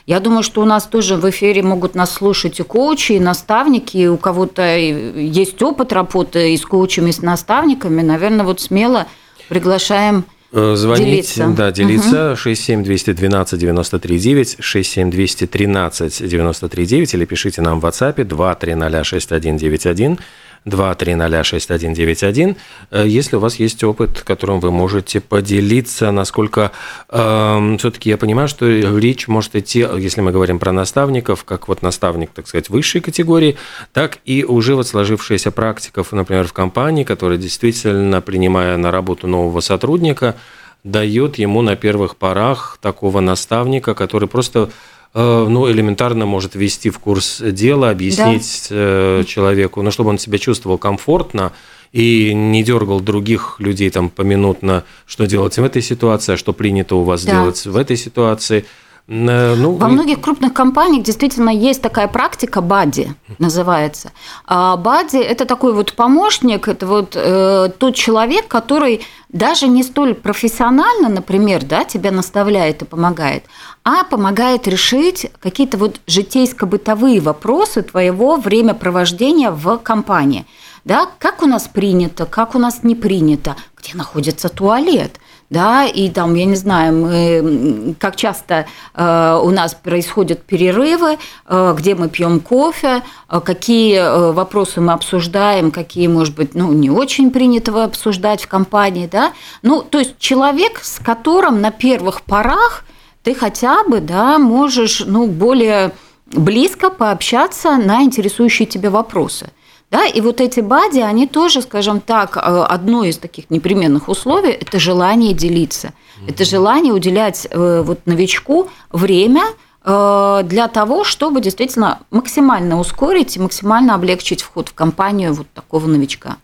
Я 0.09 0.21
думаю, 0.21 0.43
что 0.43 0.63
у 0.63 0.65
нас 0.65 0.87
тоже 0.87 1.17
в 1.17 1.29
эфире 1.29 1.63
могут 1.63 1.95
нас 1.95 2.15
слушать 2.15 2.59
и 2.61 2.63
коучи, 2.63 3.13
и 3.13 3.21
наставники, 3.21 3.99
и 3.99 4.07
у 4.07 4.17
кого-то 4.17 4.79
есть 4.79 5.63
опыт 5.63 5.93
работы 5.93 6.55
и 6.55 6.57
с 6.57 6.65
коучами, 6.65 7.11
и 7.11 7.13
с 7.13 7.21
наставниками. 7.21 8.01
Наверное, 8.01 8.47
вот 8.47 8.59
смело 8.59 9.07
приглашаем 9.51 10.25
Э, 10.51 10.75
звонить, 10.77 11.07
делиться. 11.07 11.55
да, 11.55 11.71
делиться. 11.71 12.31
Угу. 12.31 12.37
67212 12.37 13.59
93 13.59 14.19
9, 14.19 14.57
67213 14.61 16.27
93 16.27 16.87
9 16.87 17.15
или 17.15 17.25
пишите 17.27 17.61
нам 17.61 17.81
в 17.81 17.85
WhatsApp 17.85 18.25
230 18.25 19.07
6191 19.07 20.19
2306191. 20.65 22.57
Э, 22.91 23.05
если 23.07 23.37
у 23.37 23.41
вас 23.41 23.57
есть 23.57 23.85
опыт, 23.85 24.21
которым 24.21 24.61
вы 24.61 24.71
можете 24.71 25.21
поделиться, 25.21 26.11
насколько 26.11 26.73
э, 27.09 27.19
эм, 27.19 27.79
все-таки 27.79 28.11
я 28.11 28.17
понимаю, 28.17 28.49
что 28.49 28.67
речь 28.67 29.29
может 29.29 29.57
идти, 29.57 29.87
если 29.99 30.21
мы 30.21 30.33
говорим 30.33 30.59
про 30.59 30.73
наставников, 30.73 31.45
как 31.45 31.69
вот 31.69 31.83
наставник, 31.83 32.31
так 32.31 32.47
сказать, 32.49 32.69
высшей 32.69 33.01
категории, 33.01 33.57
так 33.93 34.19
и 34.25 34.45
уже 34.45 34.75
вот 34.75 34.87
сложившаяся 34.87 35.51
практика, 35.51 36.05
например, 36.11 36.47
в 36.47 36.53
компании, 36.53 37.05
которая 37.05 37.39
действительно, 37.39 38.21
принимая 38.21 38.77
на 38.77 38.91
работу 38.91 39.27
нового 39.27 39.61
сотрудника, 39.61 40.37
дает 40.85 41.39
ему 41.39 41.63
на 41.63 41.77
первых 41.77 42.17
порах 42.17 42.79
такого 42.81 43.21
наставника, 43.21 43.95
который 43.95 44.29
просто 44.29 44.71
ну, 45.21 45.71
элементарно 45.71 46.27
может 46.27 46.55
ввести 46.55 46.91
в 46.91 46.99
курс 46.99 47.41
дела, 47.41 47.91
объяснить 47.91 48.67
да. 48.71 48.77
Э, 48.77 49.25
человеку, 49.27 49.83
ну, 49.83 49.91
чтобы 49.91 50.11
он 50.11 50.19
себя 50.19 50.39
чувствовал 50.39 50.79
комфортно 50.79 51.53
и 51.93 52.33
не 52.35 52.63
дергал 52.63 53.01
других 53.01 53.57
людей 53.59 53.91
там 53.91 54.11
поминутно, 54.11 54.85
что 55.07 55.27
делать 55.27 55.57
в 55.57 55.65
этой 55.65 55.83
ситуации, 55.83 56.35
а 56.35 56.37
что 56.37 56.53
принято 56.53 56.97
у 56.97 57.03
вас 57.03 57.25
да. 57.25 57.33
делать 57.33 57.65
в 57.67 57.77
этой 57.77 57.97
ситуации– 57.97 58.65
Э, 58.75 58.88
ну, 59.11 59.73
Во 59.73 59.89
многих 59.89 60.21
крупных 60.21 60.53
компаниях 60.53 61.03
действительно 61.03 61.49
есть 61.49 61.81
такая 61.81 62.09
практика 62.09 62.61
бади, 62.61 63.15
называется. 63.39 64.13
А 64.47 64.77
бади– 64.77 65.17
это 65.17 65.47
такой 65.47 65.73
вот 65.73 65.95
помощник, 65.95 66.69
это 66.69 66.87
вот 66.87 67.13
э, 67.15 67.71
тот 67.79 67.95
человек, 67.95 68.49
который 68.49 69.01
даже 69.31 69.67
не 69.67 69.83
столь 69.83 70.15
профессионально, 70.15 71.09
например, 71.09 71.65
да, 71.65 71.85
тебя 71.85 72.11
наставляет 72.11 72.83
и 72.83 72.85
помогает, 72.85 73.45
а 73.83 74.05
помогает 74.05 74.69
решить 74.69 75.31
какие-то 75.41 75.79
вот 75.79 76.03
житейско-бытовые 76.07 77.21
вопросы 77.21 77.81
твоего 77.81 78.37
времяпровождения 78.37 79.51
в 79.51 79.79
компании. 79.79 80.45
Да, 80.85 81.09
как 81.19 81.43
у 81.43 81.47
нас 81.47 81.67
принято, 81.67 82.27
как 82.27 82.55
у 82.55 82.59
нас 82.59 82.83
не 82.83 82.95
принято, 82.95 83.57
где 83.75 83.97
находится 83.97 84.51
туалет– 84.51 85.13
да, 85.51 85.87
и 85.87 86.11
там, 86.11 86.35
я 86.35 86.45
не 86.45 86.57
знаю, 86.57 86.93
мы, 86.95 87.95
как 87.99 88.17
часто 88.17 88.67
э, 88.95 89.41
у 89.43 89.51
нас 89.51 89.75
происходят 89.75 90.43
перерывы, 90.43 91.17
э, 91.47 91.75
где 91.77 91.95
мы 91.95 92.09
пьем 92.09 92.41
кофе, 92.41 93.03
э, 93.31 93.41
какие 93.41 93.97
э, 93.97 94.33
вопросы 94.33 94.83
мы 94.83 94.93
обсуждаем, 94.93 95.71
какие, 95.71 96.07
может 96.07 96.35
быть, 96.35 96.55
ну, 96.55 96.73
не 96.73 96.91
очень 96.91 97.31
принято 97.31 97.83
обсуждать 97.83 98.43
в 98.43 98.49
компании, 98.49 99.09
да, 99.11 99.33
ну, 99.63 99.83
то 99.83 99.99
есть 99.99 100.19
человек, 100.19 100.81
с 100.83 100.99
которым 100.99 101.63
на 101.63 101.71
первых 101.71 102.23
порах 102.23 102.85
ты 103.23 103.35
хотя 103.35 103.85
бы, 103.85 104.01
да, 104.01 104.39
можешь, 104.39 105.03
ну, 105.07 105.27
более 105.27 105.93
близко 106.27 106.91
пообщаться 106.91 107.77
на 107.77 108.03
интересующие 108.03 108.67
тебя 108.67 108.91
вопросы. 108.91 109.51
Да, 109.91 110.05
и 110.05 110.21
вот 110.21 110.41
эти 110.43 110.61
бади, 110.61 111.01
они 111.01 111.27
тоже, 111.27 111.63
скажем 111.63 112.01
так, 112.01 112.37
э, 112.37 112.41
одно 112.41 113.05
из 113.05 113.17
таких 113.17 113.49
непременных 113.49 114.09
условий– 114.09 114.51
это 114.61 114.79
желание 114.79 115.33
делиться. 115.33 115.89
Mm-hmm. 115.89 116.31
Это 116.31 116.45
желание 116.45 116.93
уделять 116.93 117.49
э, 117.51 117.83
вот 117.83 118.01
новичку 118.05 118.69
время 118.91 119.45
э, 119.83 120.43
для 120.45 120.69
того, 120.69 121.05
чтобы 121.05 121.41
действительно 121.41 122.01
максимально 122.11 122.79
ускорить 122.79 123.37
и 123.39 123.41
максимально 123.41 123.95
облегчить 123.95 124.43
вход 124.43 124.69
в 124.69 124.75
компанию 124.75 125.33
вот 125.33 125.47
такого 125.55 125.87
новичка. 125.87 126.37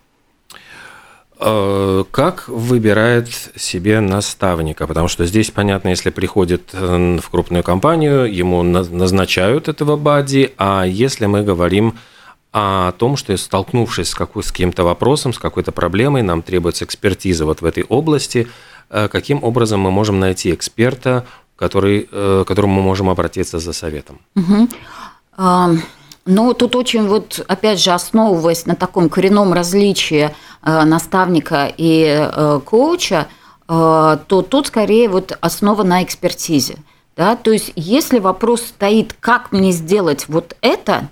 Как 1.37 2.49
выбирает 2.49 3.29
себе 3.57 4.01
наставника? 4.01 4.87
Потому 4.87 5.09
что 5.09 5.27
здесь, 5.27 5.51
понятно, 5.51 5.89
если 5.89 6.11
приходит 6.11 6.73
в 6.73 7.23
крупную 7.29 7.63
компанию, 7.63 8.33
ему 8.33 8.63
назначают 8.63 9.69
этого 9.69 9.97
бади, 9.97 10.55
а 10.57 10.85
если 10.85 11.27
мы 11.27 11.43
говорим 11.43 11.99
а 12.57 12.89
о 12.89 12.93
том, 12.93 13.17
что 13.17 13.37
столкнувшись 13.37 14.11
с, 14.11 14.15
какой, 14.15 14.45
с 14.45 14.53
каким-то 14.53 14.85
вопросом, 14.85 15.33
с 15.33 15.39
какой-то 15.41 15.73
проблемой, 15.73 16.23
нам 16.23 16.41
требуется 16.41 16.85
экспертиза 16.85 17.47
вот 17.47 17.63
в 17.63 17.65
этой 17.65 17.83
области, 17.83 18.47
э, 18.91 19.09
каким 19.09 19.43
образом 19.43 19.81
мы 19.81 19.91
можем 19.91 20.21
найти 20.21 20.55
эксперта, 20.55 21.27
который, 21.57 22.09
э, 22.13 22.43
к 22.45 22.49
которому 22.49 22.75
мы 22.75 22.83
можем 22.83 23.11
обратиться 23.11 23.59
за 23.59 23.73
советом? 23.73 24.21
Угу. 24.37 24.69
Ну, 26.27 26.55
тут 26.55 26.77
очень 26.77 27.09
вот, 27.09 27.45
опять 27.49 27.81
же, 27.83 27.91
основываясь 27.91 28.67
на 28.67 28.77
таком 28.77 29.09
коренном 29.09 29.53
различии 29.53 30.31
э, 30.63 30.85
наставника 30.85 31.73
и 31.77 32.31
коуча, 32.65 33.27
то 33.67 34.47
тут 34.49 34.67
скорее 34.67 35.09
вот 35.09 35.37
основа 35.41 35.83
на 35.85 36.05
экспертизе. 36.05 36.77
Да? 37.17 37.35
То 37.35 37.51
есть, 37.51 37.73
если 37.77 38.19
вопрос 38.19 38.61
стоит, 38.61 39.17
как 39.19 39.53
мне 39.53 39.73
сделать 39.73 40.27
вот 40.29 40.55
это, 40.61 41.09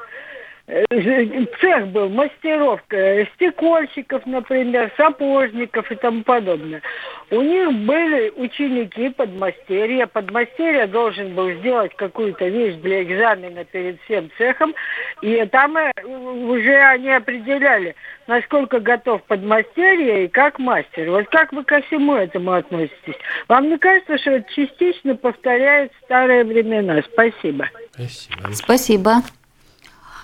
цех 1.60 1.88
был 1.88 2.08
мастеров, 2.08 2.80
э, 2.90 3.26
стекольщиков, 3.34 4.24
например, 4.26 4.92
сапожников 4.96 5.90
и 5.90 5.96
тому 5.96 6.22
подобное. 6.22 6.82
У 7.30 7.40
них 7.40 7.72
были 7.84 8.32
ученики 8.36 9.10
подмастерья. 9.10 10.06
Подмастерья 10.06 10.86
должен 10.86 11.34
был 11.34 11.50
сделать 11.54 11.94
какую-то 11.96 12.46
вещь 12.46 12.76
для 12.76 13.02
экзамена 13.02 13.64
перед 13.64 14.00
всем 14.02 14.30
цехом. 14.38 14.74
И 15.20 15.44
там 15.46 15.76
э, 15.76 15.90
уже 16.04 16.76
они 16.76 17.10
определяли, 17.10 17.96
насколько 18.28 18.78
готов 18.78 19.22
подмастерье 19.24 20.26
и 20.26 20.28
как 20.28 20.58
мастер. 20.60 21.10
Вот 21.10 21.26
как 21.28 21.52
вы 21.52 21.64
ко 21.64 21.82
всему 21.82 22.14
этому 22.14 22.52
относитесь? 22.52 23.18
Вам 23.48 23.68
не 23.68 23.78
кажется, 23.78 24.16
что 24.18 24.30
это 24.32 24.52
частично 24.54 25.16
повторяет 25.16 25.92
старые 26.04 26.44
времена? 26.44 27.02
Спасибо. 27.12 27.68
Спасибо. 27.94 28.52
Спасибо. 28.52 29.12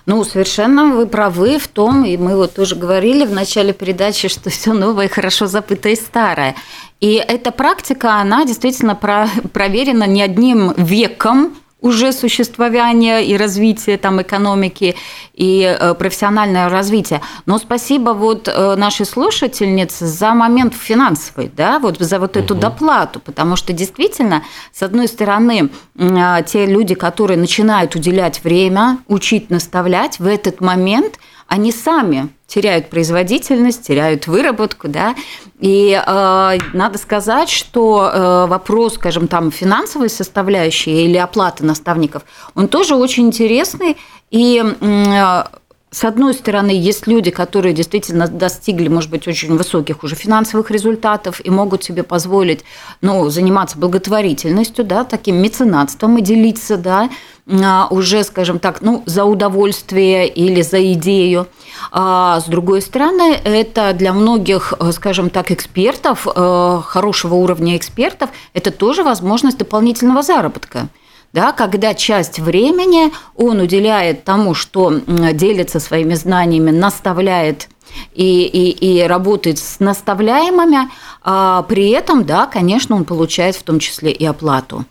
Ну, 0.05 0.23
совершенно 0.23 0.95
вы 0.95 1.05
правы 1.05 1.57
в 1.57 1.67
том, 1.67 2.05
и 2.05 2.17
мы 2.17 2.35
вот 2.35 2.55
тоже 2.55 2.75
говорили 2.75 3.25
в 3.25 3.31
начале 3.31 3.73
передачи, 3.73 4.27
что 4.27 4.49
все 4.51 4.73
новое 4.73 5.07
хорошо 5.07 5.47
забытое 5.47 5.93
и 5.93 5.95
старое. 5.95 6.55
И 6.99 7.13
эта 7.13 7.51
практика, 7.51 8.15
она 8.15 8.45
действительно 8.45 8.95
про, 8.95 9.27
проверена 9.53 10.05
не 10.05 10.21
одним 10.21 10.73
веком 10.73 11.55
уже 11.81 12.11
существования 12.11 13.21
и 13.21 13.37
развития 13.37 13.97
там 13.97 14.21
экономики 14.21 14.95
и 15.33 15.63
э, 15.63 15.93
профессиональное 15.93 16.67
развитие. 16.69 17.21
Но 17.45 17.57
спасибо 17.57 18.11
вот 18.11 18.47
э, 18.47 18.75
нашей 18.75 19.05
слушательнице 19.05 20.05
за 20.05 20.33
момент 20.33 20.73
финансовый, 20.73 21.49
да, 21.55 21.79
вот 21.79 21.97
за 21.99 22.19
вот 22.19 22.35
эту 22.35 22.53
угу. 22.53 22.61
доплату, 22.61 23.19
потому 23.19 23.55
что 23.55 23.71
действительно, 23.71 24.43
с 24.73 24.83
одной 24.83 25.07
стороны, 25.07 25.69
э, 25.95 26.43
те 26.45 26.65
люди, 26.65 26.95
которые 26.95 27.37
начинают 27.37 27.95
уделять 27.95 28.43
время, 28.43 28.97
учить, 29.07 29.49
наставлять, 29.49 30.19
в 30.19 30.27
этот 30.27 30.59
момент 30.61 31.17
они 31.47 31.71
сами 31.71 32.29
теряют 32.45 32.89
производительность, 32.89 33.87
теряют 33.87 34.27
выработку, 34.27 34.87
да, 34.87 35.15
и 35.59 35.91
э, 35.91 36.57
надо 36.73 36.97
сказать, 36.97 37.49
что 37.49 38.09
э, 38.11 38.45
вопрос, 38.47 38.95
скажем, 38.95 39.27
там 39.27 39.51
финансовой 39.51 40.09
составляющей 40.09 41.03
или 41.03 41.17
оплаты 41.17 41.65
наставников, 41.65 42.23
он 42.55 42.69
тоже 42.69 42.95
очень 42.95 43.27
интересный, 43.27 43.97
и 44.31 44.63
э, 44.63 45.43
с 45.91 46.03
одной 46.03 46.35
стороны, 46.35 46.69
есть 46.69 47.07
люди, 47.07 47.31
которые 47.31 47.73
действительно 47.73 48.27
достигли, 48.27 48.87
может 48.89 49.09
быть, 49.09 49.27
очень 49.27 49.57
высоких 49.57 50.03
уже 50.03 50.15
финансовых 50.15 50.69
результатов 50.69 51.41
и 51.43 51.49
могут 51.49 51.83
себе 51.83 52.03
позволить 52.03 52.63
ну, 53.01 53.27
заниматься 53.29 53.77
благотворительностью, 53.79 54.85
да, 54.85 55.03
таким 55.03 55.37
меценатством 55.37 56.19
и 56.19 56.21
делиться 56.21 56.77
да, 56.77 57.09
а, 57.47 57.87
уже, 57.89 58.23
скажем 58.23 58.59
так, 58.59 58.81
ну, 58.81 59.01
за 59.07 59.25
удовольствие 59.25 60.27
или 60.27 60.61
за 60.61 60.93
идею. 60.93 61.47
А 61.91 62.39
с 62.39 62.45
другой 62.45 62.83
стороны, 62.83 63.39
это 63.43 63.93
для 63.93 64.13
многих, 64.13 64.73
скажем 64.91 65.31
так, 65.31 65.49
экспертов, 65.49 66.27
э, 66.27 66.81
хорошего 66.85 67.33
уровня 67.33 67.75
экспертов, 67.75 68.29
это 68.53 68.69
тоже 68.69 69.03
возможность 69.03 69.57
дополнительного 69.57 70.21
заработка 70.21 70.87
да, 71.33 71.51
когда 71.51 71.93
часть 71.93 72.39
времени 72.39 73.11
он 73.35 73.59
уделяет 73.59 74.23
тому, 74.23 74.53
что 74.53 74.91
делится 75.33 75.79
своими 75.79 76.15
знаниями, 76.15 76.71
наставляет 76.71 77.69
и, 78.13 78.43
и, 78.43 79.01
и 79.01 79.07
работает 79.07 79.59
с 79.59 79.79
наставляемыми, 79.79 80.89
а 81.23 81.63
при 81.63 81.89
этом, 81.89 82.25
да, 82.25 82.45
конечно, 82.45 82.95
он 82.95 83.05
получает 83.05 83.55
в 83.55 83.63
том 83.63 83.79
числе 83.79 84.11
и 84.11 84.25
оплату. 84.25 84.85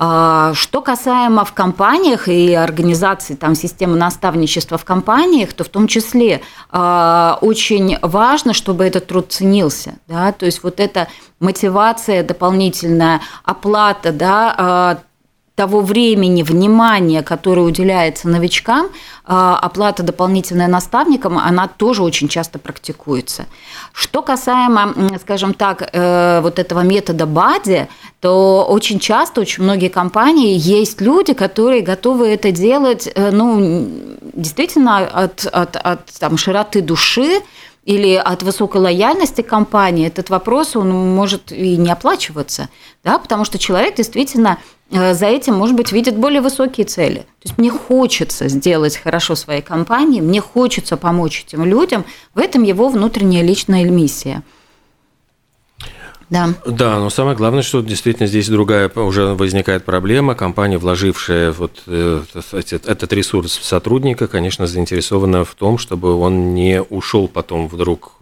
А 0.00 0.54
что 0.54 0.80
касаемо 0.80 1.44
в 1.44 1.52
компаниях 1.52 2.28
и 2.28 2.54
организации 2.54 3.34
там, 3.34 3.56
системы 3.56 3.96
наставничества 3.96 4.78
в 4.78 4.84
компаниях, 4.84 5.52
то 5.54 5.64
в 5.64 5.68
том 5.68 5.88
числе 5.88 6.40
а, 6.70 7.36
очень 7.40 7.98
важно, 8.00 8.54
чтобы 8.54 8.84
этот 8.84 9.08
труд 9.08 9.32
ценился. 9.32 9.94
Да? 10.06 10.30
То 10.30 10.46
есть 10.46 10.62
вот 10.62 10.78
эта 10.78 11.08
мотивация 11.40 12.22
дополнительная, 12.22 13.22
оплата 13.42 14.12
да, 14.12 14.54
а, 14.56 14.98
того 15.58 15.80
времени, 15.80 16.44
внимания, 16.44 17.24
которое 17.24 17.62
уделяется 17.62 18.28
новичкам, 18.28 18.90
а, 19.24 19.58
оплата 19.58 20.04
дополнительная 20.04 20.68
наставникам, 20.68 21.36
она 21.36 21.66
тоже 21.66 22.04
очень 22.04 22.28
часто 22.28 22.60
практикуется. 22.60 23.46
Что 23.92 24.22
касаемо, 24.22 24.94
скажем 25.20 25.54
так, 25.54 25.82
э, 25.82 26.40
вот 26.42 26.60
этого 26.60 26.82
метода 26.82 27.26
БАДИ, 27.26 27.88
то 28.20 28.66
очень 28.68 29.00
часто, 29.00 29.40
очень 29.40 29.64
многие 29.64 29.88
компании 29.88 30.56
есть 30.56 31.00
люди, 31.00 31.32
которые 31.34 31.82
готовы 31.82 32.28
это 32.28 32.52
делать, 32.52 33.08
э, 33.12 33.30
ну, 33.32 33.88
действительно, 34.34 34.98
от, 34.98 35.44
от, 35.44 35.74
от 35.74 36.06
там, 36.20 36.38
широты 36.38 36.82
души, 36.82 37.42
или 37.88 38.16
от 38.16 38.42
высокой 38.42 38.82
лояльности 38.82 39.40
компании, 39.40 40.06
этот 40.06 40.28
вопрос 40.28 40.76
он 40.76 40.90
может 41.14 41.52
и 41.52 41.78
не 41.78 41.90
оплачиваться, 41.90 42.68
да, 43.02 43.18
потому 43.18 43.46
что 43.46 43.58
человек 43.58 43.96
действительно 43.96 44.58
за 44.90 45.26
этим, 45.26 45.54
может 45.54 45.76
быть, 45.76 45.92
видит 45.92 46.16
более 46.16 46.40
высокие 46.40 46.86
цели. 46.86 47.18
То 47.18 47.48
есть 47.48 47.58
мне 47.58 47.70
хочется 47.70 48.48
сделать 48.48 48.96
хорошо 48.96 49.34
своей 49.34 49.60
компании, 49.60 50.20
мне 50.20 50.40
хочется 50.40 50.96
помочь 50.96 51.44
этим 51.46 51.64
людям, 51.64 52.04
в 52.34 52.38
этом 52.38 52.62
его 52.62 52.88
внутренняя 52.88 53.42
личная 53.42 53.84
миссия. 53.84 54.42
Да. 56.30 56.50
да, 56.66 56.98
но 56.98 57.08
самое 57.08 57.34
главное, 57.38 57.62
что 57.62 57.80
действительно 57.80 58.26
здесь 58.26 58.48
другая 58.48 58.90
уже 58.94 59.34
возникает 59.34 59.86
проблема. 59.86 60.34
Компания, 60.34 60.76
вложившая 60.76 61.52
вот 61.52 61.82
э, 61.86 62.22
этот 62.70 63.12
ресурс 63.14 63.56
в 63.56 63.64
сотрудника, 63.64 64.26
конечно, 64.26 64.66
заинтересована 64.66 65.46
в 65.46 65.54
том, 65.54 65.78
чтобы 65.78 66.14
он 66.14 66.54
не 66.54 66.82
ушел 66.82 67.28
потом 67.28 67.66
вдруг 67.66 68.12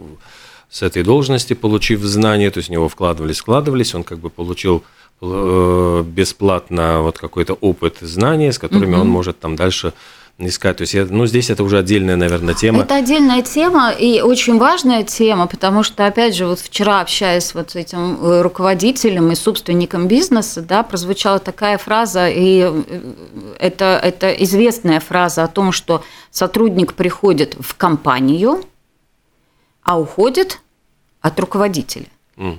с 0.70 0.82
этой 0.82 1.02
должности, 1.02 1.54
получив 1.54 2.00
знания, 2.02 2.52
то 2.52 2.58
есть 2.58 2.68
в 2.68 2.72
него 2.72 2.88
вкладывались, 2.88 3.40
вкладывались, 3.40 3.92
он 3.92 4.04
как 4.04 4.20
бы 4.20 4.30
получил 4.30 4.84
Э, 4.84 5.05
бесплатно 5.20 7.00
вот 7.00 7.18
какой-то 7.18 7.54
опыт, 7.54 7.98
знания, 8.00 8.52
с 8.52 8.58
которыми 8.58 8.94
угу. 8.94 9.02
он 9.02 9.08
может 9.08 9.38
там 9.38 9.56
дальше 9.56 9.92
искать. 10.38 10.76
То 10.76 10.82
есть, 10.82 10.94
я, 10.94 11.06
ну, 11.08 11.26
здесь 11.26 11.50
это 11.50 11.64
уже 11.64 11.78
отдельная, 11.78 12.16
наверное, 12.16 12.54
тема. 12.54 12.82
Это 12.82 12.96
отдельная 12.96 13.42
тема 13.42 13.90
и 13.90 14.20
очень 14.20 14.58
важная 14.58 15.02
тема, 15.02 15.46
потому 15.46 15.82
что, 15.82 16.06
опять 16.06 16.36
же, 16.36 16.46
вот 16.46 16.60
вчера, 16.60 17.00
общаясь 17.00 17.54
вот 17.54 17.70
с 17.70 17.76
этим 17.76 18.22
э, 18.22 18.42
руководителем 18.42 19.32
и 19.32 19.34
собственником 19.34 20.08
бизнеса, 20.08 20.60
да, 20.60 20.82
прозвучала 20.82 21.38
такая 21.38 21.78
фраза, 21.78 22.28
и 22.28 22.70
э, 22.70 23.12
это, 23.58 23.98
это 24.02 24.30
известная 24.30 25.00
фраза 25.00 25.44
о 25.44 25.48
том, 25.48 25.72
что 25.72 26.04
сотрудник 26.30 26.94
приходит 26.94 27.56
в 27.58 27.74
компанию, 27.76 28.62
а 29.82 29.98
уходит 29.98 30.60
от 31.22 31.40
руководителя. 31.40 32.06
Mm 32.36 32.58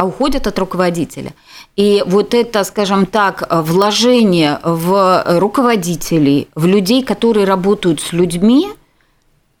а 0.00 0.04
уходят 0.06 0.46
от 0.46 0.58
руководителя. 0.58 1.34
И 1.76 2.02
вот 2.06 2.32
это, 2.32 2.64
скажем 2.64 3.04
так, 3.04 3.46
вложение 3.50 4.58
в 4.64 5.22
руководителей, 5.38 6.48
в 6.54 6.64
людей, 6.64 7.02
которые 7.02 7.44
работают 7.44 8.00
с 8.00 8.12
людьми, 8.14 8.68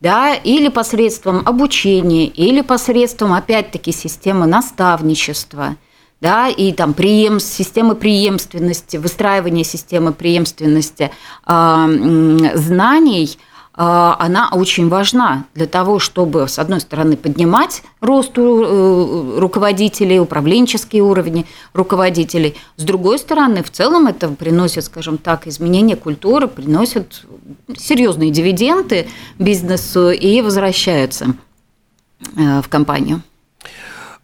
да, 0.00 0.32
или 0.32 0.68
посредством 0.68 1.42
обучения, 1.46 2.24
или 2.26 2.62
посредством, 2.62 3.34
опять-таки, 3.34 3.92
системы 3.92 4.46
наставничества, 4.46 5.76
да, 6.22 6.48
и 6.48 6.72
там 6.72 6.94
преем, 6.94 7.38
системы 7.38 7.94
преемственности, 7.94 8.96
выстраивания 8.96 9.64
системы 9.64 10.14
преемственности 10.14 11.10
э, 11.46 12.52
знаний– 12.54 13.38
она 13.72 14.50
очень 14.52 14.88
важна 14.88 15.44
для 15.54 15.66
того, 15.66 16.00
чтобы, 16.00 16.48
с 16.48 16.58
одной 16.58 16.80
стороны, 16.80 17.16
поднимать 17.16 17.82
рост 18.00 18.32
э, 18.36 19.34
руководителей, 19.38 20.18
управленческие 20.18 21.02
уровни 21.02 21.46
руководителей, 21.72 22.56
с 22.76 22.82
другой 22.82 23.18
стороны, 23.18 23.62
в 23.62 23.70
целом 23.70 24.08
это 24.08 24.28
приносит, 24.28 24.84
скажем 24.84 25.18
так, 25.18 25.46
изменение 25.46 25.96
культуры, 25.96 26.48
приносит 26.48 27.24
серьезные 27.76 28.30
дивиденды 28.30 29.08
бизнесу 29.38 30.10
и 30.10 30.42
возвращаются 30.42 31.36
э, 32.36 32.62
в 32.62 32.68
компанию. 32.68 33.22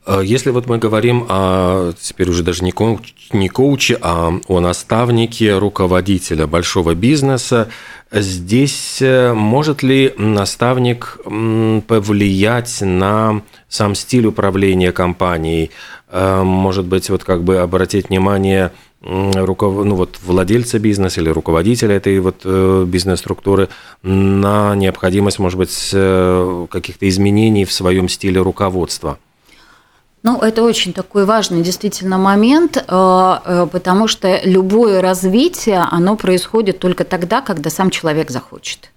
А 0.07 0.21
если 0.21 0.51
вот 0.51 0.66
мы 0.66 0.79
говорим 0.79 1.27
о, 1.29 1.92
теперь 2.01 2.31
уже 2.31 2.42
даже 2.42 2.62
не, 2.64 2.73
коуч, 2.73 3.12
не 3.33 3.49
коуче, 3.49 3.99
а 4.01 4.33
о 4.47 4.61
наставнике 4.61 5.59
руководителя 5.59 6.47
большого 6.47 6.95
бизнеса, 6.95 7.69
Здесь 8.12 9.03
э, 9.03 9.33
может 9.33 9.83
ли 9.83 10.14
наставник 10.16 11.19
повлиять 11.25 12.81
на 12.81 13.42
сам 13.69 13.97
стиль 13.97 14.27
управления 14.27 14.92
компанией? 14.92 15.73
Э, 16.09 16.42
может 16.45 16.87
быть, 16.87 17.11
вот 17.11 17.25
как 17.25 17.42
бы 17.42 17.59
обратить 17.59 18.09
внимание 18.09 18.71
руков... 19.03 19.85
ну, 19.85 19.97
вот, 19.97 20.21
владельца 20.25 20.79
бизнеса 20.79 21.21
или 21.21 21.31
руководителя 21.31 21.97
этой 21.97 22.21
вот 22.21 22.42
э, 22.45 22.85
бизнес-структуры 22.87 23.69
на 24.03 24.77
необходимость, 24.77 25.40
может 25.40 25.59
быть, 25.59 25.90
каких-то 26.71 27.09
изменений 27.09 27.64
в 27.64 27.73
своем 27.73 28.09
стиле 28.09 28.40
руководства? 28.40 29.19
Ну, 30.26 30.40
это 30.40 30.64
очень 30.64 30.92
такой 30.92 31.24
важный 31.24 31.62
действительно 31.62 32.18
момент, 32.18 32.78
э, 32.78 32.82
э, 32.88 33.68
потому 33.70 34.08
что 34.08 34.40
любое 34.42 35.00
развитие, 35.00 35.86
оно 35.88 36.16
происходит 36.16 36.80
только 36.80 37.04
тогда, 37.04 37.40
когда 37.42 37.70
сам 37.70 37.90
человек 37.90 38.32
захочет. 38.32 38.90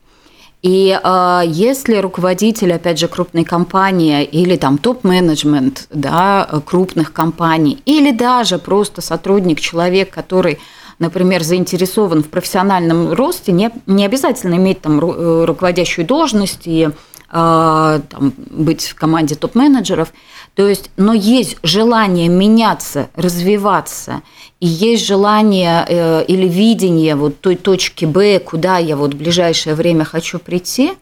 И 0.64 0.90
э, 0.90 1.42
если 1.46 1.98
руководитель, 1.98 2.74
опять 2.74 2.98
же, 2.98 3.08
крупной 3.08 3.44
компании 3.44 4.24
или 4.24 4.56
там 4.56 4.80
топ-менеджмент 4.80 5.86
да, 5.92 6.50
крупных 6.66 7.14
компаний, 7.14 7.80
или 7.86 8.10
даже 8.10 8.58
просто 8.58 9.02
сотрудник, 9.02 9.60
человек, 9.60 10.10
который, 10.10 10.58
например, 10.98 11.44
заинтересован 11.44 12.24
в 12.24 12.30
профессиональном 12.30 13.14
росте, 13.14 13.52
не, 13.52 13.70
не 13.86 14.04
обязательно 14.04 14.56
иметь 14.56 14.82
там 14.82 15.00
руководящую 15.00 16.08
должность 16.08 16.66
и 16.66 16.90
там, 17.32 18.34
быть 18.50 18.88
в 18.88 18.96
команде 18.96 19.36
топ-менеджеров, 19.36 20.12
то 20.56 20.68
есть, 20.68 20.90
но 20.98 21.14
есть 21.14 21.58
желание 21.64 22.28
меняться, 22.28 23.10
развиваться, 23.16 24.24
и 24.60 24.68
есть 24.68 25.06
желание 25.06 25.86
э, 25.88 26.26
или 26.28 26.48
видение 26.48 27.16
вот 27.16 27.40
той 27.40 27.56
точки 27.56 28.06
Б, 28.06 28.40
куда 28.40 28.78
я 28.78 28.98
вот 28.98 29.14
в 29.14 29.18
ближайшее 29.18 29.76
время 29.76 30.04
хочу 30.06 30.40
прийти, 30.40 30.92
а, 30.92 30.96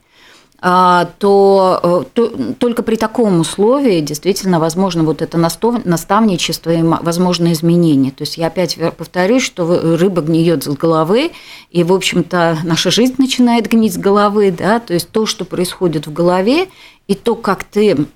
то, 0.60 1.80
э, 1.82 2.04
то 2.14 2.54
только 2.58 2.82
при 2.82 2.96
таком 2.96 3.38
условии 3.40 4.00
действительно 4.00 4.58
возможно 4.58 5.04
вот 5.04 5.22
это 5.22 5.38
наставничество 5.38 6.70
и 6.70 6.82
возможно 6.82 7.52
изменения. 7.52 8.10
То 8.10 8.22
есть 8.22 8.38
я 8.38 8.48
опять 8.48 8.76
повторюсь, 8.96 9.44
что 9.44 9.96
рыба 9.96 10.20
гниет 10.20 10.64
с 10.64 10.68
головы, 10.68 11.30
и, 11.70 11.84
в 11.84 11.92
общем-то, 11.92 12.58
наша 12.64 12.90
жизнь 12.90 13.14
начинает 13.18 13.68
гнить 13.68 13.94
с 13.94 13.98
головы, 13.98 14.50
да, 14.50 14.80
то 14.80 14.94
есть 14.94 15.10
то, 15.10 15.26
что 15.26 15.44
происходит 15.44 16.08
в 16.08 16.12
голове, 16.12 16.66
и 17.06 17.14
то, 17.14 17.36
как 17.36 17.62
ты 17.62 18.06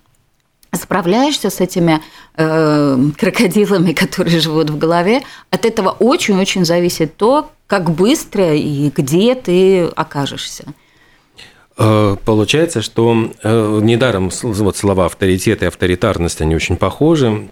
справляешься 0.74 1.48
с 1.48 1.60
этими 1.60 2.00
э, 2.36 2.98
крокодилами, 3.18 3.92
которые 3.92 4.40
живут 4.40 4.70
в 4.70 4.78
голове, 4.78 5.22
от 5.50 5.64
этого 5.64 5.90
очень-очень 5.90 6.64
зависит 6.64 7.16
то, 7.16 7.50
как 7.66 7.90
быстро 7.90 8.54
и 8.54 8.90
где 8.90 9.34
ты 9.34 9.84
окажешься. 9.84 10.64
Э, 11.82 12.16
получается, 12.24 12.80
что 12.80 13.32
э, 13.42 13.80
недаром 13.82 14.30
вот 14.42 14.76
слова 14.76 15.06
авторитет 15.06 15.62
и 15.62 15.66
авторитарность, 15.66 16.40
они 16.40 16.54
очень 16.54 16.76
похожи. 16.76 17.48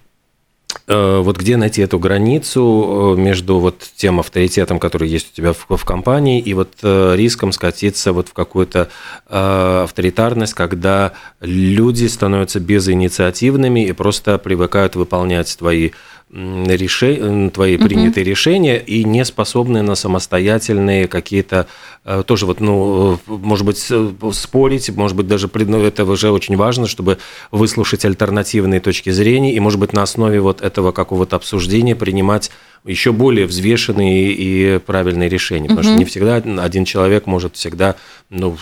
Э, 0.86 1.20
вот 1.20 1.36
где 1.36 1.56
найти 1.56 1.82
эту 1.82 1.98
границу 1.98 3.16
между 3.18 3.58
вот 3.58 3.84
тем 3.96 4.20
авторитетом, 4.20 4.78
который 4.78 5.08
есть 5.08 5.32
у 5.32 5.36
тебя 5.36 5.52
в, 5.52 5.66
в 5.68 5.84
компании, 5.84 6.40
и 6.40 6.54
вот 6.54 6.74
риском 6.82 7.50
скатиться 7.50 8.12
вот 8.12 8.28
в 8.28 8.32
какую-то 8.32 8.88
авторитарность, 9.26 10.54
когда 10.54 11.12
люди 11.40 12.06
становятся 12.06 12.60
безинициативными 12.60 13.84
и 13.84 13.92
просто 13.92 14.38
привыкают 14.38 14.94
выполнять 14.94 15.58
твои 15.58 15.90
решения, 16.32 17.50
твои 17.50 17.76
угу. 17.76 17.84
принятые 17.86 18.22
решения 18.22 18.78
и 18.78 19.02
не 19.02 19.24
способны 19.24 19.82
на 19.82 19.96
самостоятельные 19.96 21.08
какие-то 21.08 21.66
э, 22.04 22.22
тоже 22.24 22.46
вот, 22.46 22.60
ну, 22.60 23.18
может 23.26 23.66
быть, 23.66 23.90
спорить, 24.32 24.90
может 24.90 25.16
быть, 25.16 25.26
даже 25.26 25.50
ну, 25.52 25.82
это 25.82 26.04
уже 26.04 26.30
очень 26.30 26.56
важно, 26.56 26.86
чтобы 26.86 27.18
выслушать 27.50 28.04
альтернативные 28.04 28.80
точки 28.80 29.10
зрения 29.10 29.54
и, 29.54 29.60
может 29.60 29.80
быть, 29.80 29.92
на 29.92 30.02
основе 30.02 30.40
вот 30.40 30.62
этого 30.62 30.92
какого-то 30.92 31.34
обсуждения 31.34 31.96
принимать 31.96 32.50
еще 32.84 33.12
более 33.12 33.46
взвешенные 33.46 34.32
и 34.32 34.78
правильные 34.78 35.28
решения, 35.28 35.68
потому 35.68 35.80
угу. 35.80 35.88
что 35.88 35.98
не 35.98 36.04
всегда 36.04 36.36
один 36.36 36.84
человек 36.84 37.26
может 37.26 37.56
всегда, 37.56 37.96
ну, 38.30 38.56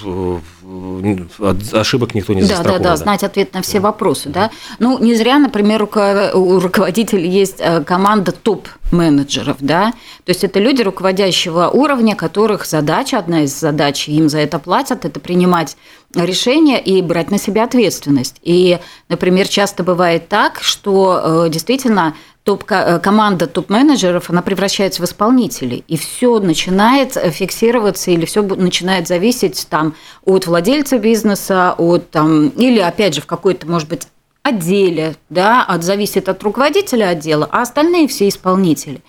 от 1.39 1.75
ошибок 1.75 2.15
никто 2.15 2.35
не 2.35 2.43
застрахован. 2.43 2.83
Да, 2.83 2.89
да, 2.91 2.91
да, 2.91 2.97
знать 2.97 3.23
ответ 3.23 3.55
на 3.55 3.63
все 3.63 3.75
да. 3.75 3.81
вопросы, 3.83 4.29
да. 4.29 4.51
Ну, 4.79 4.99
не 4.99 5.15
зря, 5.15 5.39
например, 5.39 5.85
у 5.85 6.59
руководителей 6.59 7.29
есть 7.29 7.57
э, 7.59 7.85
команда 7.85 8.33
топ-менеджеров, 8.33 9.59
да, 9.61 9.93
то 10.25 10.31
есть 10.31 10.43
это 10.43 10.59
люди 10.59 10.83
руководящего 10.83 11.69
уровня, 11.69 12.17
которых 12.17 12.67
задача, 12.67 13.19
одна 13.19 13.43
из 13.45 13.55
задач, 13.59 14.09
им 14.09 14.29
за 14.29 14.39
это 14.39 14.59
платят, 14.59 15.05
это 15.05 15.21
принимать 15.21 15.77
решения 16.15 16.81
и 16.81 17.03
брать 17.03 17.31
на 17.31 17.39
себя 17.39 17.65
ответственность. 17.65 18.37
И, 18.43 18.79
например, 19.09 19.47
часто 19.47 19.85
бывает 19.85 20.29
так, 20.29 20.61
что 20.63 21.45
э, 21.47 21.51
действительно 21.51 22.15
топ 22.49 22.65
э, 22.71 22.99
команда 22.99 23.47
топ-менеджеров, 23.47 24.31
она 24.31 24.41
превращается 24.41 25.03
в 25.03 25.05
исполнителей, 25.05 25.85
и 25.87 25.99
все 25.99 26.39
начинает 26.39 27.13
фиксироваться 27.13 28.11
или 28.11 28.25
все 28.25 28.41
начинает 28.41 29.07
зависеть 29.07 29.67
там 29.69 29.95
от 30.25 30.47
владельца 30.47 30.97
бизнеса, 30.97 31.75
от 31.77 32.09
там, 32.11 32.49
или 32.49 32.79
опять 32.79 33.15
же 33.15 33.21
в 33.21 33.27
какой-то, 33.27 33.67
может 33.67 33.87
быть, 33.91 34.09
отделе, 34.43 35.17
да, 35.29 35.63
от, 35.63 35.85
зависит 35.85 36.31
от 36.31 36.43
руководителя 36.43 37.11
отдела, 37.11 37.47
а 37.53 37.61
остальные 37.61 38.09
все 38.09 38.29
исполнители. 38.29 39.03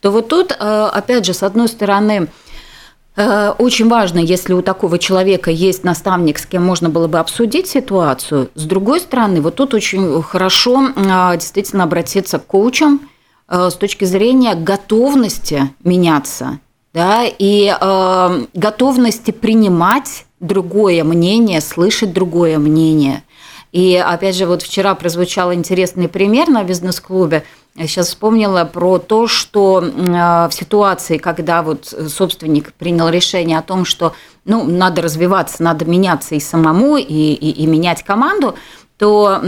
То 0.00 0.12
вот 0.12 0.28
тут, 0.28 0.52
э, 0.52 0.88
опять 0.92 1.26
же, 1.26 1.34
с 1.34 1.42
одной 1.42 1.66
стороны, 1.66 2.28
Э, 2.28 2.53
очень 3.16 3.88
важно, 3.88 4.18
если 4.18 4.54
у 4.54 4.62
такого 4.62 4.98
человека 4.98 5.50
есть 5.50 5.84
наставник, 5.84 6.38
с 6.38 6.46
кем 6.46 6.64
можно 6.64 6.88
было 6.90 7.06
бы 7.06 7.18
обсудить 7.18 7.68
ситуацию. 7.68 8.50
С 8.54 8.64
другой 8.64 9.00
стороны, 9.00 9.40
вот 9.40 9.54
тут 9.54 9.72
очень 9.74 10.22
хорошо 10.22 10.88
а, 10.96 11.36
действительно 11.36 11.84
обратиться 11.84 12.38
к 12.38 12.46
коучам 12.46 13.08
э, 13.48 13.70
с 13.70 13.74
точки 13.74 14.04
зрения 14.04 14.54
готовности 14.54 15.70
меняться 15.84 16.58
да, 16.94 17.24
и 17.26 17.76
э, 17.78 18.44
готовности 18.54 19.32
принимать 19.32 20.26
другое 20.38 21.02
мнение, 21.02 21.60
слышать 21.60 22.12
другое 22.12 22.58
мнение. 22.58 23.24
И 23.74 23.96
опять 23.96 24.36
же, 24.36 24.46
вот 24.46 24.62
вчера 24.62 24.94
прозвучал 24.94 25.52
интересный 25.52 26.08
пример 26.08 26.48
на 26.48 26.64
бизнес-клубе– 26.64 27.44
я 27.76 27.88
сейчас 27.88 28.08
вспомнила 28.08 28.64
про 28.64 28.98
то, 28.98 29.26
что 29.26 29.80
в 29.80 30.50
ситуации, 30.52 31.18
когда 31.18 31.62
вот 31.62 31.92
собственник 32.08 32.72
принял 32.74 33.08
решение 33.08 33.58
о 33.58 33.62
том, 33.62 33.84
что 33.84 34.14
ну, 34.44 34.62
надо 34.62 35.02
развиваться, 35.02 35.60
надо 35.60 35.84
меняться 35.84 36.36
и 36.36 36.40
самому, 36.40 36.96
и, 36.96 37.02
и, 37.02 37.50
и 37.50 37.66
менять 37.66 38.04
команду, 38.04 38.54
то 38.96 39.40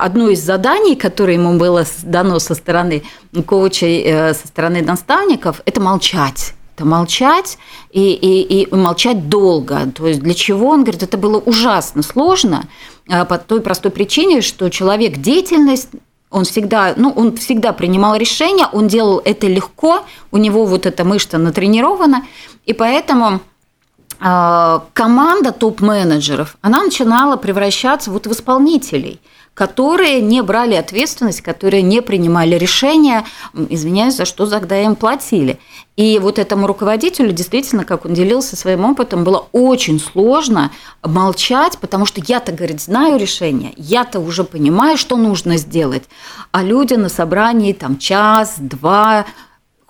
одно 0.00 0.30
из 0.30 0.42
заданий, 0.42 0.96
которое 0.96 1.34
ему 1.34 1.58
было 1.58 1.84
дано 2.04 2.38
со 2.38 2.54
стороны 2.54 3.02
коучей, 3.44 4.02
э, 4.02 4.32
со 4.32 4.48
стороны 4.48 4.80
наставников, 4.80 5.60
это 5.66 5.78
молчать 5.82 6.54
это 6.78 6.84
молчать 6.84 7.58
и, 7.90 8.12
и, 8.12 8.62
и 8.62 8.74
молчать 8.74 9.28
долго. 9.28 9.90
То 9.94 10.06
есть 10.06 10.20
для 10.20 10.34
чего? 10.34 10.68
Он 10.68 10.82
говорит, 10.82 11.02
это 11.02 11.18
было 11.18 11.38
ужасно 11.38 12.02
сложно 12.02 12.68
э, 13.08 13.24
по 13.24 13.38
той 13.38 13.60
простой 13.60 13.90
причине, 13.90 14.40
что 14.40 14.68
человек 14.68 15.18
деятельность 15.18 15.88
он 16.30 16.44
всегда, 16.44 16.92
ну, 16.96 17.10
он 17.10 17.36
всегда 17.36 17.72
принимал 17.72 18.14
решения, 18.14 18.68
он 18.70 18.86
делал 18.86 19.20
это 19.24 19.46
легко, 19.46 20.04
у 20.30 20.36
него 20.36 20.66
вот 20.66 20.84
эта 20.84 21.02
мышца 21.02 21.38
натренирована, 21.38 22.26
и 22.66 22.74
поэтому 22.74 23.40
команда 24.18 25.52
топ-менеджеров, 25.52 26.56
она 26.60 26.82
начинала 26.82 27.36
превращаться 27.36 28.10
вот 28.10 28.26
в 28.26 28.32
исполнителей– 28.32 29.20
которые 29.58 30.20
не 30.20 30.40
брали 30.40 30.74
ответственность, 30.74 31.40
которые 31.40 31.82
не 31.82 32.00
принимали 32.00 32.54
решения, 32.54 33.24
извиняюсь, 33.68 34.14
за 34.14 34.24
что 34.24 34.46
тогда 34.46 34.80
им 34.80 34.94
платили. 34.94 35.58
И 35.96 36.20
вот 36.20 36.38
этому 36.38 36.68
руководителю 36.68 37.32
действительно, 37.32 37.84
как 37.84 38.04
он 38.04 38.14
делился 38.14 38.54
своим 38.54 38.84
опытом, 38.84 39.24
было 39.24 39.48
очень 39.50 39.98
сложно 39.98 40.70
молчать, 41.02 41.76
потому 41.80 42.06
что 42.06 42.22
я-то, 42.24 42.52
говорит, 42.52 42.80
знаю 42.80 43.18
решение, 43.18 43.72
я-то 43.76 44.20
уже 44.20 44.44
понимаю, 44.44 44.96
что 44.96 45.16
нужно 45.16 45.56
сделать, 45.56 46.04
а 46.52 46.62
люди 46.62 46.94
на 46.94 47.08
собрании 47.08 47.72
там 47.72 47.98
час, 47.98 48.54
два, 48.58 49.26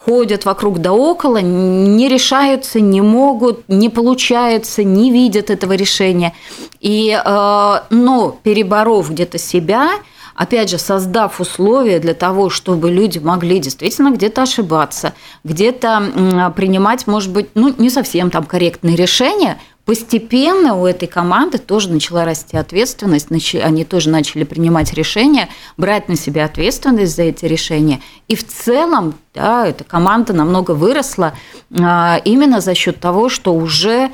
ходят 0.05 0.45
вокруг 0.45 0.79
да 0.79 0.93
около, 0.93 1.39
не 1.39 2.09
решаются, 2.09 2.81
не 2.81 3.01
могут, 3.01 3.69
не 3.69 3.89
получается, 3.89 4.85
не 4.85 5.11
видят 5.11 5.51
этого 5.51 5.73
решения. 5.73 6.35
И, 6.81 7.11
э, 7.11 7.81
но 7.91 8.39
переборов 8.43 9.11
где-то 9.11 9.39
себя, 9.39 9.91
опять 10.35 10.71
же, 10.71 10.79
создав 10.79 11.41
условия 11.41 11.99
для 11.99 12.15
того, 12.15 12.49
чтобы 12.49 12.91
люди 12.91 13.19
могли 13.19 13.59
действительно 13.59 14.11
где-то 14.11 14.43
ошибаться, 14.43 15.15
где-то 15.43 16.53
принимать, 16.55 17.07
может 17.09 17.33
быть, 17.33 17.49
ну, 17.55 17.75
не 17.77 17.91
совсем 17.91 18.31
там 18.31 18.45
корректные 18.45 18.95
решения, 18.95 19.59
Постепенно 19.89 20.75
у 20.75 20.85
этой 20.85 21.09
команды 21.09 21.57
тоже 21.57 21.89
начала 21.89 22.27
расти 22.27 22.59
ответственность, 22.59 23.29
они 23.55 23.87
тоже 23.87 24.11
начали 24.11 24.45
принимать 24.45 24.93
решения, 24.93 25.49
брать 25.79 26.11
на 26.11 26.15
себя 26.15 26.45
ответственность 26.45 27.17
за 27.17 27.23
эти 27.23 27.47
решения. 27.47 28.03
И 28.29 28.37
в 28.37 28.47
целом 28.47 29.15
да, 29.33 29.67
эта 29.67 29.85
команда 29.85 30.35
намного 30.35 30.73
выросла 30.73 31.33
а, 31.71 32.21
именно 32.27 32.61
за 32.61 32.75
счет 32.75 33.01
того, 33.01 33.31
что 33.31 33.55
уже 33.55 34.11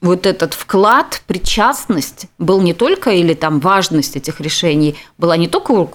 вот 0.00 0.26
этот 0.26 0.54
вклад, 0.54 1.22
причастность 1.28 2.26
был 2.40 2.60
не 2.60 2.74
только, 2.74 3.10
или 3.10 3.34
там 3.34 3.60
важность 3.60 4.16
этих 4.16 4.40
решений 4.40 4.96
была 5.18 5.36
не 5.36 5.46
только 5.46 5.70
у 5.70 5.88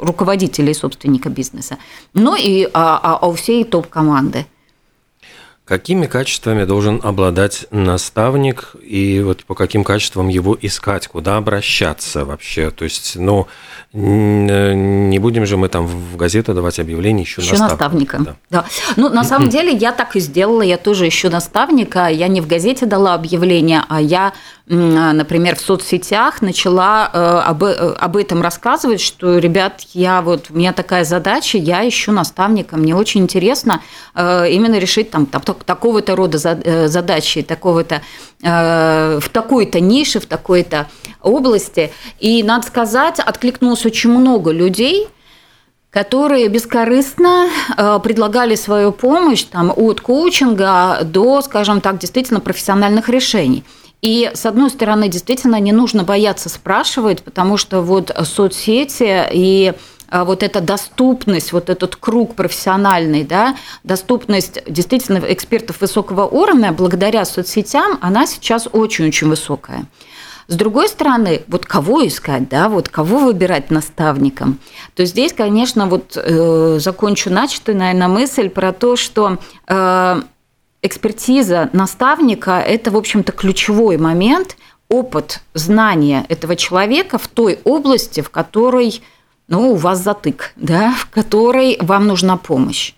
руководителя 0.00 0.70
и 0.70 0.74
собственника 0.74 1.28
бизнеса, 1.28 1.76
но 2.14 2.34
и 2.34 2.64
а, 2.72 2.98
а, 3.02 3.18
а 3.20 3.28
у 3.28 3.34
всей 3.34 3.62
топ-команды. 3.64 4.46
Какими 5.68 6.06
качествами 6.06 6.64
должен 6.64 6.98
обладать 7.04 7.66
наставник 7.70 8.74
и 8.82 9.20
вот 9.20 9.44
по 9.44 9.54
каким 9.54 9.84
качествам 9.84 10.28
его 10.28 10.56
искать, 10.62 11.06
куда 11.08 11.36
обращаться 11.36 12.24
вообще? 12.24 12.70
То 12.70 12.84
есть, 12.84 13.16
ну, 13.16 13.46
не 13.92 15.18
будем 15.18 15.44
же 15.44 15.58
мы 15.58 15.68
там 15.68 15.86
в 15.86 16.16
газету 16.16 16.54
давать 16.54 16.78
объявление 16.78 17.24
еще, 17.24 17.42
еще 17.42 17.58
наставника. 17.58 18.18
Да. 18.18 18.36
да. 18.48 18.64
Ну, 18.96 19.10
на 19.10 19.24
самом 19.24 19.50
деле, 19.50 19.70
я 19.70 19.92
так 19.92 20.16
и 20.16 20.20
сделала. 20.20 20.62
Я 20.62 20.78
тоже 20.78 21.06
ищу 21.06 21.28
наставника. 21.28 22.06
Я 22.06 22.28
не 22.28 22.40
в 22.40 22.46
газете 22.46 22.86
дала 22.86 23.12
объявление, 23.12 23.84
а 23.90 24.00
я 24.00 24.32
например, 24.68 25.56
в 25.56 25.60
соцсетях 25.60 26.42
начала 26.42 27.10
э, 27.12 27.18
об, 27.18 27.64
э, 27.64 27.72
об 27.72 28.16
этом 28.16 28.42
рассказывать, 28.42 29.00
что, 29.00 29.38
ребят, 29.38 29.80
я 29.94 30.20
вот, 30.20 30.46
у 30.50 30.56
меня 30.56 30.72
такая 30.72 31.04
задача, 31.04 31.56
я 31.56 31.88
ищу 31.88 32.12
наставника, 32.12 32.76
мне 32.76 32.94
очень 32.94 33.22
интересно 33.22 33.80
э, 34.14 34.50
именно 34.50 34.78
решить 34.78 35.10
там, 35.10 35.24
там 35.24 35.42
такого-то 35.42 36.16
рода 36.16 36.38
задачи, 36.38 37.42
такого-то, 37.42 38.02
в 38.40 39.22
такой-то 39.32 39.80
нише, 39.80 40.20
в 40.20 40.26
такой-то 40.26 40.88
области. 41.22 41.90
И, 42.20 42.42
надо 42.42 42.66
сказать, 42.66 43.18
откликнулось 43.18 43.84
очень 43.84 44.10
много 44.10 44.52
людей, 44.52 45.08
которые 45.90 46.46
бескорыстно 46.48 47.48
предлагали 48.02 48.54
свою 48.54 48.92
помощь 48.92 49.42
там, 49.44 49.72
от 49.74 50.00
коучинга 50.00 51.00
до, 51.02 51.42
скажем 51.42 51.80
так, 51.80 51.98
действительно 51.98 52.40
профессиональных 52.40 53.08
решений. 53.08 53.64
И, 54.00 54.30
с 54.32 54.46
одной 54.46 54.70
стороны, 54.70 55.08
действительно, 55.08 55.58
не 55.58 55.72
нужно 55.72 56.04
бояться 56.04 56.48
спрашивать, 56.48 57.22
потому 57.22 57.56
что 57.56 57.82
вот 57.82 58.14
соцсети 58.24 59.26
и 59.32 59.74
а, 60.08 60.24
вот 60.24 60.42
эта 60.42 60.60
доступность, 60.60 61.52
вот 61.52 61.68
этот 61.68 61.96
круг 61.96 62.34
профессиональный, 62.34 63.24
да, 63.24 63.56
доступность 63.84 64.60
действительно 64.66 65.20
экспертов 65.28 65.80
высокого 65.80 66.26
уровня 66.26 66.72
благодаря 66.72 67.24
соцсетям, 67.24 67.98
она 68.00 68.26
сейчас 68.26 68.68
очень-очень 68.72 69.28
высокая. 69.28 69.84
С 70.46 70.54
другой 70.54 70.88
стороны, 70.88 71.42
вот 71.46 71.66
кого 71.66 72.06
искать, 72.06 72.48
да, 72.48 72.70
вот 72.70 72.88
кого 72.88 73.18
выбирать 73.18 73.70
наставником, 73.70 74.60
то 74.94 75.04
здесь, 75.04 75.34
конечно, 75.34 75.86
вот 75.86 76.16
э, 76.16 76.78
закончу 76.80 77.28
начатую, 77.28 77.76
наверное, 77.76 78.08
мысль 78.08 78.48
про 78.48 78.72
то, 78.72 78.96
что 78.96 79.36
э, 79.66 80.22
экспертиза 80.82 81.70
наставника– 81.72 82.58
это, 82.66 82.90
в 82.90 82.96
общем-то, 82.96 83.32
ключевой 83.32 83.96
момент, 83.96 84.56
опыт, 84.88 85.40
знания 85.54 86.24
этого 86.28 86.56
человека 86.56 87.18
в 87.18 87.28
той 87.28 87.58
области, 87.64 88.20
в 88.20 88.30
которой 88.30 89.02
ну, 89.48 89.72
у 89.72 89.74
вас 89.76 89.98
затык, 89.98 90.52
да, 90.56 90.94
в 90.98 91.08
которой 91.10 91.78
вам 91.80 92.06
нужна 92.06 92.36
помощь. 92.36 92.94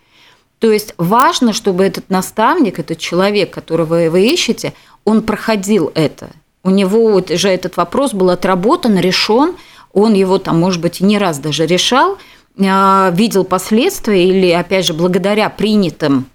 То 0.59 0.71
есть 0.71 0.95
важно, 0.99 1.53
чтобы 1.53 1.85
этот 1.85 2.11
наставник, 2.11 2.79
этот 2.79 2.99
человек, 2.99 3.51
которого 3.53 4.11
вы 4.11 4.29
ищете, 4.29 4.75
он 5.05 5.23
проходил 5.23 5.91
это– 5.95 6.31
у 6.63 6.71
него 6.71 7.15
уже 7.15 7.49
этот 7.49 7.77
вопрос 7.77 8.13
был 8.13 8.31
отработан, 8.31 8.99
решен, 8.99 9.57
он 9.93 10.15
его 10.15 10.39
там, 10.39 10.61
может 10.61 10.81
быть, 10.81 11.01
не 11.01 11.19
раз 11.19 11.39
даже 11.39 11.67
решал, 11.67 12.19
а, 12.59 13.11
видел 13.15 13.45
последствия 13.45 14.29
или, 14.29 14.51
опять 14.51 14.87
же, 14.87 14.93
благодаря 14.93 15.49
принятым 15.49 16.27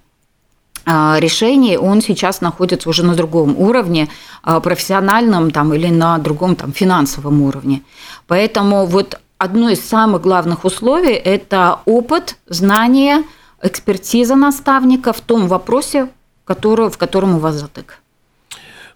решений 0.86 1.77
он 1.77 2.01
сейчас 2.01 2.41
находится 2.41 2.89
уже 2.89 3.03
на 3.03 3.15
другом 3.15 3.57
уровне, 3.57 4.07
а, 4.43 4.59
профессиональном 4.59 5.51
там, 5.51 5.73
или 5.73 5.88
на 5.88 6.17
другом 6.19 6.55
там, 6.55 6.73
финансовом 6.73 7.41
уровне. 7.41 7.81
Поэтому 8.27 8.86
вот 8.86 9.19
одно 9.38 9.69
из 9.69 9.83
самых 9.83 10.21
главных 10.21 10.65
условий– 10.65 11.13
это 11.13 11.79
опыт, 11.86 12.38
знание, 12.47 13.23
экспертиза 13.61 14.36
наставника 14.36 15.11
в 15.13 15.21
том 15.21 15.47
вопросе, 15.47 16.09
который, 16.45 16.89
в 16.89 16.97
котором 16.97 17.36
у 17.36 17.39
вас 17.39 17.55
затык. 17.55 17.99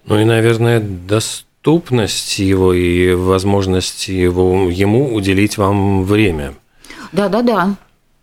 Ну 0.06 0.18
и, 0.18 0.24
наверное, 0.24 0.80
доступность 0.80 2.38
его 2.38 2.72
и 2.72 3.12
возможность 3.14 4.08
его, 4.08 4.70
ему 4.70 5.14
уделить 5.14 5.58
вам 5.58 6.04
время. 6.04 6.54
Да, 7.12 7.28
да, 7.28 7.42
да. 7.42 7.74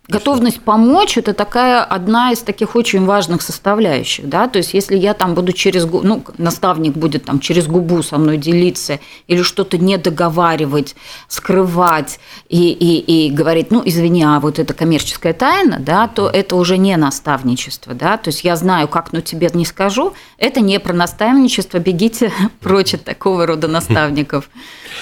Готовность 0.08 0.62
помочь– 0.62 1.16
это 1.18 1.34
такая 1.34 1.84
одна 1.84 2.32
из 2.32 2.38
таких 2.38 2.76
очень 2.76 3.04
важных 3.04 3.42
составляющих, 3.42 4.26
да, 4.26 4.48
то 4.48 4.56
есть 4.56 4.72
если 4.72 4.96
я 4.96 5.12
там 5.12 5.34
буду 5.34 5.52
через, 5.52 5.84
ну, 5.84 6.24
наставник 6.38 6.94
будет 6.94 7.26
там 7.26 7.40
через 7.40 7.66
губу 7.66 8.02
со 8.02 8.16
мной 8.16 8.38
делиться 8.38 9.00
или 9.26 9.42
что-то 9.42 9.76
не 9.76 9.98
договаривать, 9.98 10.96
скрывать 11.28 12.20
и, 12.48 12.70
и, 12.70 13.26
и 13.26 13.30
говорить, 13.30 13.70
ну, 13.70 13.82
извини, 13.84 14.22
а 14.24 14.40
вот 14.40 14.58
это 14.58 14.72
коммерческая 14.72 15.34
тайна, 15.34 15.78
да, 15.78 16.08
то 16.08 16.30
это 16.30 16.56
уже 16.56 16.78
не 16.78 16.96
наставничество, 16.96 17.92
да, 17.92 18.16
то 18.16 18.28
есть 18.28 18.44
я 18.44 18.56
знаю, 18.56 18.88
как, 18.88 19.12
но 19.12 19.20
тебе 19.20 19.50
не 19.52 19.66
скажу, 19.66 20.14
это 20.38 20.62
не 20.62 20.80
про 20.80 20.94
наставничество, 20.94 21.80
бегите 21.80 22.32
прочь 22.60 22.94
от 22.94 23.04
такого 23.04 23.44
рода 23.44 23.68
наставников. 23.68 24.48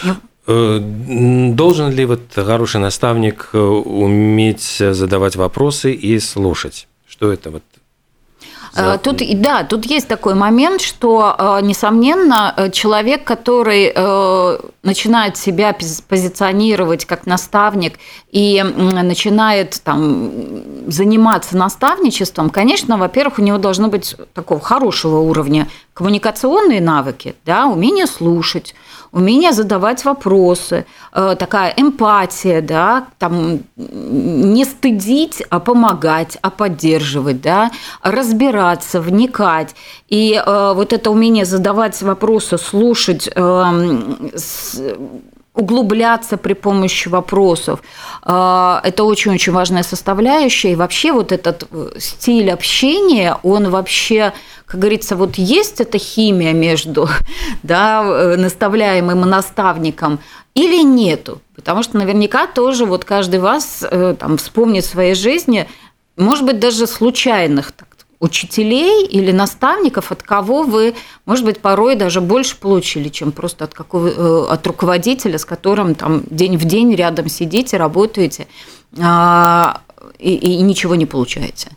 Э, 0.46 0.78
должен 0.80 1.90
ли 1.90 2.04
вот 2.04 2.20
хороший 2.34 2.80
наставник 2.80 3.50
э, 3.52 3.58
уметь 3.58 4.76
задавать 4.78 5.36
вопросы 5.36 5.92
и 5.92 6.18
слушать? 6.20 6.88
Что 7.06 7.32
это 7.32 7.50
вот 7.50 7.62
Э, 8.76 8.98
тут, 9.02 9.22
да, 9.40 9.64
тут 9.64 9.86
есть 9.86 10.06
такой 10.06 10.34
момент, 10.34 10.80
что, 10.80 11.34
э, 11.38 11.60
несомненно, 11.62 12.52
э, 12.56 12.70
человек, 12.70 13.24
который 13.24 13.92
начинает 14.82 15.36
себя 15.36 15.74
позиционировать 16.08 17.06
как 17.06 17.26
наставник 17.26 17.98
и 18.30 18.62
начинает 18.62 19.80
там, 19.82 20.30
заниматься 20.86 21.56
наставничеством, 21.56 22.50
конечно, 22.50 22.96
во-первых, 22.96 23.38
у 23.38 23.42
него 23.42 23.58
должны 23.58 23.88
быть 23.88 24.14
такого 24.34 24.60
хорошего 24.60 25.18
уровня 25.18 25.68
коммуникационные 25.96 26.80
навыки, 26.80 27.34
да, 27.44 27.66
умение 27.66 28.06
слушать, 28.06 28.74
умение 29.12 29.52
задавать 29.52 30.04
вопросы, 30.04 30.84
такая 31.12 31.72
эмпатия, 31.76 32.60
да, 32.60 33.06
там, 33.18 33.60
не 33.76 34.64
стыдить, 34.64 35.42
а 35.48 35.58
помогать, 35.58 36.36
а 36.42 36.50
поддерживать, 36.50 37.40
да, 37.40 37.70
разбирать 38.02 38.36
разбираться, 38.36 39.00
вникать. 39.00 39.74
И 40.08 40.34
э, 40.34 40.72
вот 40.74 40.92
это 40.92 41.10
умение 41.10 41.44
задавать 41.44 42.00
вопросы, 42.02 42.58
слушать, 42.58 43.28
э, 43.34 44.30
с, 44.34 44.80
углубляться 45.56 46.36
при 46.36 46.52
помощи 46.52 47.08
вопросов. 47.08 47.80
Э, 48.24 48.80
это 48.84 49.04
очень-очень 49.04 49.52
важная 49.52 49.82
составляющая. 49.82 50.72
И 50.72 50.76
вообще 50.76 51.12
вот 51.12 51.32
этот 51.32 51.66
э, 51.70 51.92
стиль 51.98 52.50
общения, 52.50 53.36
он 53.42 53.70
вообще, 53.70 54.32
как 54.66 54.80
говорится, 54.80 55.16
вот 55.16 55.36
есть 55.36 55.80
эта 55.80 55.98
химия 55.98 56.52
между 56.52 57.08
да, 57.62 58.02
э, 58.04 58.36
наставляемым 58.36 59.22
и 59.22 59.28
наставником 59.28 60.20
или 60.54 60.82
нету. 60.84 61.40
Потому 61.54 61.82
что 61.82 61.96
наверняка 61.96 62.46
тоже 62.46 62.84
вот 62.84 63.04
каждый 63.04 63.40
вас 63.40 63.82
там, 64.18 64.36
вспомнит 64.36 64.84
в 64.84 64.90
своей 64.90 65.14
жизни, 65.14 65.68
может 66.16 66.44
быть, 66.44 66.58
даже 66.60 66.86
случайных 66.86 67.72
так, 67.72 67.95
учителей 68.20 69.06
или 69.06 69.30
наставников, 69.30 70.10
от 70.10 70.22
кого 70.22 70.62
вы, 70.62 70.94
может 71.26 71.44
быть, 71.44 71.60
порой 71.60 71.96
даже 71.96 72.20
больше 72.20 72.56
получили, 72.56 73.08
чем 73.08 73.32
просто 73.32 73.64
от, 73.64 73.74
какого, 73.74 74.08
э, 74.08 74.52
от 74.52 74.66
руководителя, 74.66 75.38
с 75.38 75.44
которым 75.44 75.94
там 75.94 76.22
день 76.30 76.56
в 76.56 76.64
день 76.64 76.94
рядом 76.94 77.28
сидите, 77.28 77.76
работаете 77.76 78.46
а, 78.98 79.80
и, 80.18 80.34
и 80.34 80.60
ничего 80.62 80.94
не 80.94 81.06
получаете. 81.06 81.70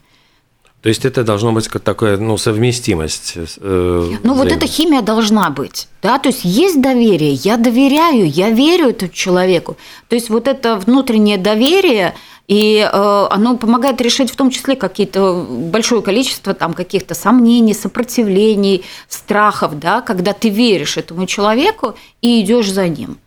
То 0.81 0.87
есть 0.87 1.03
это 1.03 1.25
должно 1.25 1.51
быть 1.51 1.67
как 1.67 1.81
такая 1.81 2.17
ну, 2.17 2.37
совместимость. 2.37 3.33
Э, 3.35 4.15
ну 4.23 4.33
вот 4.33 4.49
эта 4.49 4.65
химия 4.65 5.01
должна 5.01 5.49
быть. 5.49 5.89
Да? 6.01 6.19
То 6.19 6.29
есть 6.29 6.45
есть 6.45 6.81
доверие, 6.81 7.33
я 7.33 7.57
доверяю, 7.57 8.29
я 8.29 8.49
верю 8.49 8.89
этому 8.89 9.11
человеку. 9.11 9.75
То 10.07 10.15
есть 10.15 10.29
вот 10.29 10.47
это 10.47 10.77
внутреннее 10.77 11.37
доверие, 11.37 12.15
и 12.49 12.79
э, 12.79 13.27
оно 13.29 13.57
помогает 13.57 14.01
решить 14.01 14.31
в 14.31 14.35
том 14.35 14.49
числе 14.49 14.75
какие-то 14.75 15.45
большое 15.47 16.01
количество 16.01 16.55
там 16.55 16.73
каких-то 16.73 17.13
сомнений, 17.13 17.75
сопротивлений, 17.75 18.83
страхов, 19.07 19.77
да, 19.77 20.01
когда 20.01 20.33
ты 20.33 20.49
веришь 20.49 20.97
этому 20.97 21.27
человеку 21.27 21.93
и 22.23 22.41
идешь 22.41 22.71
за 22.71 22.87
ним. 22.87 23.19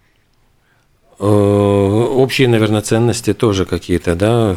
Э, 1.21 1.25
общие, 1.25 2.49
наверное, 2.49 2.81
ценности 2.81 3.33
тоже 3.33 3.65
какие-то, 3.65 4.17
да, 4.17 4.57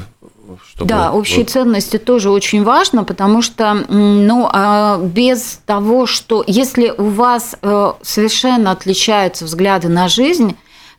чтобы... 0.67 0.89
Да, 0.89 1.11
общие 1.11 1.41
вот... 1.41 1.51
ценности 1.51 1.99
тоже 1.99 2.31
очень 2.31 2.63
важно, 2.63 3.03
потому 3.03 3.43
что 3.43 3.85
ну, 3.87 4.49
а 4.51 4.97
без 4.97 5.61
того, 5.67 6.07
что 6.07 6.43
если 6.47 6.89
у 6.89 7.09
вас 7.09 7.55
э, 7.61 7.93
совершенно 8.01 8.71
отличаются 8.71 9.45
взгляды 9.45 9.89
на 9.89 10.07
жизнь, 10.07 10.55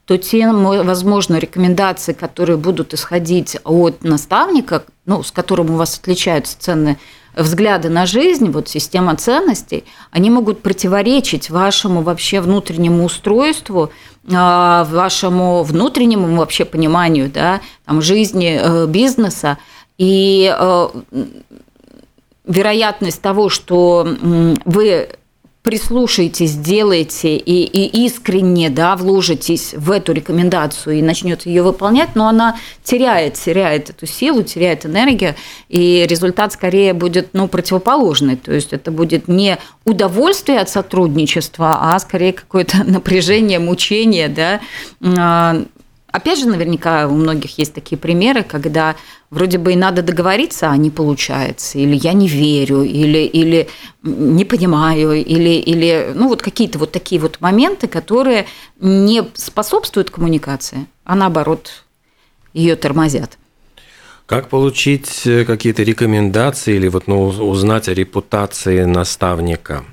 то 0.06 0.16
те, 0.16 0.50
возможно, 0.50 1.36
рекомендации, 1.36 2.12
которые 2.12 2.56
будут 2.56 2.94
исходить 2.94 3.58
от 3.64 4.04
наставника, 4.04 4.84
ну, 5.04 5.22
с 5.22 5.32
которым 5.32 5.72
у 5.72 5.76
вас 5.76 5.98
отличаются 5.98 6.56
ценные 6.58 6.96
взгляды 7.34 7.90
на 7.90 8.06
жизнь, 8.06 8.50
вот 8.50 8.68
система 8.68 9.16
ценностей, 9.16 9.84
они 10.10 10.30
могут 10.30 10.62
противоречить 10.62 11.50
вашему 11.50 12.02
вообще 12.02 12.40
внутреннему 12.40 13.04
устройству, 13.04 13.90
а, 14.32 14.84
вашему 14.84 15.64
внутреннему 15.64 16.36
вообще 16.36 16.64
пониманию 16.64 17.30
да, 17.30 17.60
там, 17.84 18.00
жизни, 18.00 18.58
э, 18.60 18.86
бизнеса. 18.86 19.58
И 19.98 20.54
э, 20.56 20.88
вероятность 22.46 23.20
того, 23.20 23.48
что 23.48 24.06
вы 24.64 25.08
прислушаетесь, 25.66 26.54
делаете 26.54 27.36
и, 27.36 27.64
и 27.64 28.06
искренне 28.06 28.70
да, 28.70 28.94
вложитесь 28.94 29.74
в 29.74 29.90
эту 29.90 30.12
рекомендацию 30.12 31.00
и 31.00 31.02
начнете 31.02 31.50
ее 31.50 31.64
выполнять, 31.64 32.14
но 32.14 32.28
она 32.28 32.56
теряет, 32.84 33.34
теряет 33.34 33.90
эту 33.90 34.06
силу, 34.06 34.44
теряет 34.44 34.86
энергию, 34.86 35.34
и 35.68 36.06
результат 36.08 36.52
скорее 36.52 36.92
будет 36.92 37.30
ну, 37.32 37.48
противоположный. 37.48 38.36
То 38.36 38.52
есть 38.52 38.72
это 38.72 38.92
будет 38.92 39.26
не 39.26 39.58
удовольствие 39.84 40.60
от 40.60 40.68
сотрудничества, 40.68 41.78
а 41.80 41.98
скорее 41.98 42.32
какое-то 42.32 42.84
напряжение, 42.86 43.58
мучение, 43.58 44.28
да, 44.28 44.60
а, 45.02 45.64
Опять 46.10 46.38
же, 46.38 46.48
наверняка 46.48 47.08
у 47.08 47.14
многих 47.14 47.58
есть 47.58 47.74
такие 47.74 47.98
примеры, 47.98 48.42
когда 48.42 48.96
вроде 49.30 49.58
бы 49.58 49.72
и 49.72 49.76
надо 49.76 50.02
договориться, 50.02 50.70
а 50.70 50.76
не 50.76 50.90
получается, 50.90 51.78
или 51.78 51.96
я 51.96 52.12
не 52.12 52.28
верю, 52.28 52.82
или, 52.82 53.18
или 53.18 53.68
не 54.02 54.44
понимаю, 54.44 55.12
или, 55.12 55.60
или 55.60 56.12
ну 56.14 56.28
вот 56.28 56.42
какие-то 56.42 56.78
вот 56.78 56.92
такие 56.92 57.20
вот 57.20 57.40
моменты, 57.40 57.86
которые 57.88 58.46
не 58.80 59.24
способствуют 59.34 60.10
коммуникации, 60.10 60.86
а 61.04 61.16
наоборот 61.16 61.84
ее 62.54 62.76
тормозят. 62.76 63.36
Как 64.26 64.48
получить 64.48 65.26
э, 65.26 65.44
какие-то 65.44 65.82
рекомендации 65.82 66.76
или 66.76 66.88
вот 66.88 67.06
ну, 67.06 67.26
узнать 67.26 67.88
о 67.88 67.94
репутации 67.94 68.84
наставника? 68.84 69.84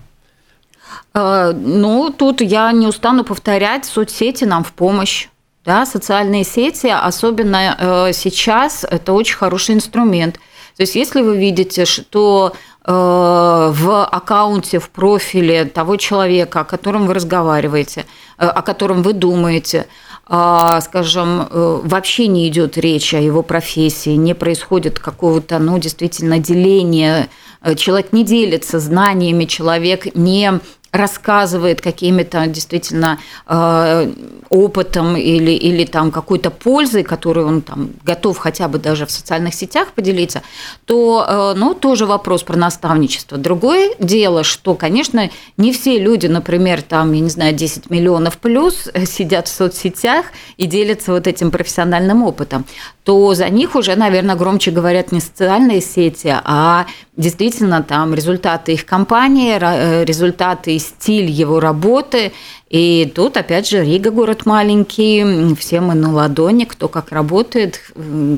Ну, 1.14 2.14
тут 2.18 2.41
я 2.41 2.72
не 2.72 2.88
устану 2.88 3.24
повторять, 3.24 3.86
соцсети 3.86 4.45
нам 4.45 4.64
в 4.64 4.72
помощь. 4.74 5.28
Да, 5.66 5.86
социальные 5.86 6.43
сети, 6.43 6.88
особенно 6.88 8.09
сейчас, 8.14 8.86
это 8.89 9.14
очень 9.14 9.38
хороший 9.38 9.76
инструмент. 9.76 10.36
То 10.76 10.84
есть, 10.84 10.95
если 10.95 11.22
вы 11.22 11.38
видите, 11.38 11.86
что 11.86 12.53
в 12.86 14.05
аккаунте, 14.05 14.80
в 14.80 14.89
профиле 14.89 15.64
того 15.64 15.95
человека, 15.95 16.61
о 16.61 16.64
котором 16.66 17.07
вы 17.07 17.14
разговариваете, 17.14 18.05
о 18.38 18.61
котором 18.61 19.03
вы 19.03 19.14
думаете, 19.14 19.88
скажем, 20.26 21.47
э, 21.49 21.82
вообще 21.84 22.28
не 22.28 22.47
идет 22.47 22.78
речь 22.78 23.14
о 23.14 23.20
его 23.20 23.43
профессии, 23.43 24.11
не 24.16 24.34
происходит 24.34 24.97
какого-то, 24.97 25.59
ну, 25.59 25.78
действительно, 25.78 26.39
деления, 26.39 27.28
э, 27.61 27.76
человек 27.76 28.14
не 28.14 28.24
делится 28.24 28.80
знаниями, 28.80 29.43
человек 29.43 30.16
не 30.16 30.59
рассказывает 30.94 31.82
какими-то 31.82 32.46
действительно 32.46 33.20
э, 33.48 34.12
опытом 34.50 35.18
или, 35.18 35.52
или 35.52 35.86
там 35.86 36.12
какой-то 36.12 36.52
пользой, 36.52 37.04
которую 37.04 37.48
он 37.48 37.62
там 37.62 37.89
готов 38.06 38.38
хотя 38.38 38.68
бы 38.68 38.78
даже 38.78 39.08
в 39.08 39.12
социальных 39.12 39.56
сетях 39.56 39.94
поделиться, 39.94 40.44
то 40.86 41.26
э, 41.28 41.54
ну, 41.58 41.74
тоже 41.74 42.06
вопрос 42.06 42.44
про 42.44 42.56
наставничество. 42.58 43.39
Другое 43.39 43.96
дело, 43.98 44.44
что, 44.44 44.76
конечно, 44.76 45.32
не 45.58 45.74
все 45.74 45.98
люди, 45.98 46.28
например, 46.28 46.84
там, 46.84 47.12
я 47.14 47.22
не 47.22 47.30
знаю, 47.30 47.56
10 47.56 47.89
миллионов 47.89 48.38
плюс 48.38 48.88
сидят 49.08 49.48
в 49.48 49.52
соцсетях 49.52 50.28
и 50.58 50.68
делятся 50.68 51.12
вот 51.12 51.26
этим 51.26 51.50
профессиональным 51.50 52.22
опытом, 52.22 52.66
то 53.04 53.34
за 53.34 53.50
них 53.50 53.76
уже, 53.76 53.96
наверное, 53.96 54.36
громче 54.36 54.70
говорят 54.70 55.12
не 55.12 55.22
социальные 55.22 55.82
сети, 55.82 56.36
а 56.44 56.86
действительно 57.16 57.84
там 57.84 58.14
результаты 58.14 58.74
их 58.74 58.86
компании, 58.86 59.57
э, 59.59 60.03
результаты 60.05 60.78
стиль 60.80 61.30
его 61.30 61.59
работы. 61.59 62.32
И 62.70 63.11
тут, 63.14 63.38
опять 63.38 63.70
же, 63.70 63.84
Рига 63.84 64.11
город 64.11 64.45
маленький, 64.45 65.53
все 65.55 65.80
мы 65.80 65.93
на 65.93 66.11
ладони, 66.11 66.66
кто 66.66 66.88
как 66.88 67.11
работает, 67.11 67.80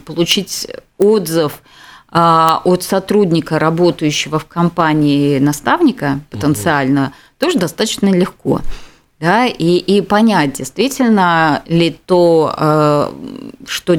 получить 0.06 0.68
отзыв 0.98 1.62
а, 2.10 2.62
от 2.64 2.84
сотрудника, 2.84 3.60
работающего 3.60 4.40
в 4.40 4.46
компании 4.46 5.40
наставника 5.40 6.20
потенциально, 6.30 7.04
угу. 7.04 7.12
тоже 7.40 7.60
достаточно 7.60 8.08
легко. 8.08 8.62
Да, 9.20 9.46
и, 9.46 9.78
и 9.78 10.02
понять, 10.02 10.54
действительно 10.54 11.64
ли 11.68 11.98
то, 12.06 12.54
э, 12.58 13.12
что 13.66 13.96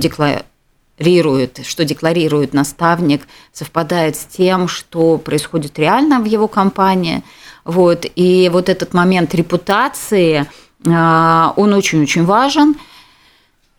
декларирует, 0.98 1.60
что 1.66 1.84
декларирует 1.84 2.54
наставник, 2.54 3.26
совпадает 3.52 4.16
с 4.16 4.24
тем, 4.24 4.68
что 4.68 5.18
происходит 5.18 5.78
реально 5.78 6.20
в 6.20 6.24
его 6.24 6.48
компании– 6.48 7.22
вот, 7.66 8.06
и 8.14 8.48
вот 8.52 8.68
этот 8.68 8.94
момент 8.94 9.34
репутации, 9.34 10.46
а, 10.86 11.52
он 11.56 11.74
очень-очень 11.74 12.24
важен. 12.24 12.76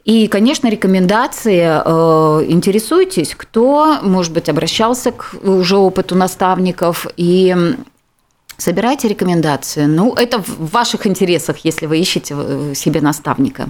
И, 0.03 0.27
конечно, 0.27 0.69
рекомендации. 0.69 1.63
Э, 1.65 2.45
интересуйтесь, 2.47 3.35
кто, 3.35 3.97
может 4.03 4.31
быть, 4.31 4.47
обращался 4.47 5.11
к 5.11 5.33
уже 5.43 5.75
опыту 5.75 6.15
наставников 6.15 7.07
и 7.17 7.75
собирайте 8.55 9.09
рекомендации. 9.09 9.83
Ну, 9.83 10.13
это 10.13 10.39
в 10.39 10.71
ваших 10.71 11.07
интересах, 11.07 11.57
если 11.65 11.87
вы 11.87 11.99
ищете 11.99 12.35
э, 12.37 12.73
себе 12.73 13.01
наставника. 13.01 13.67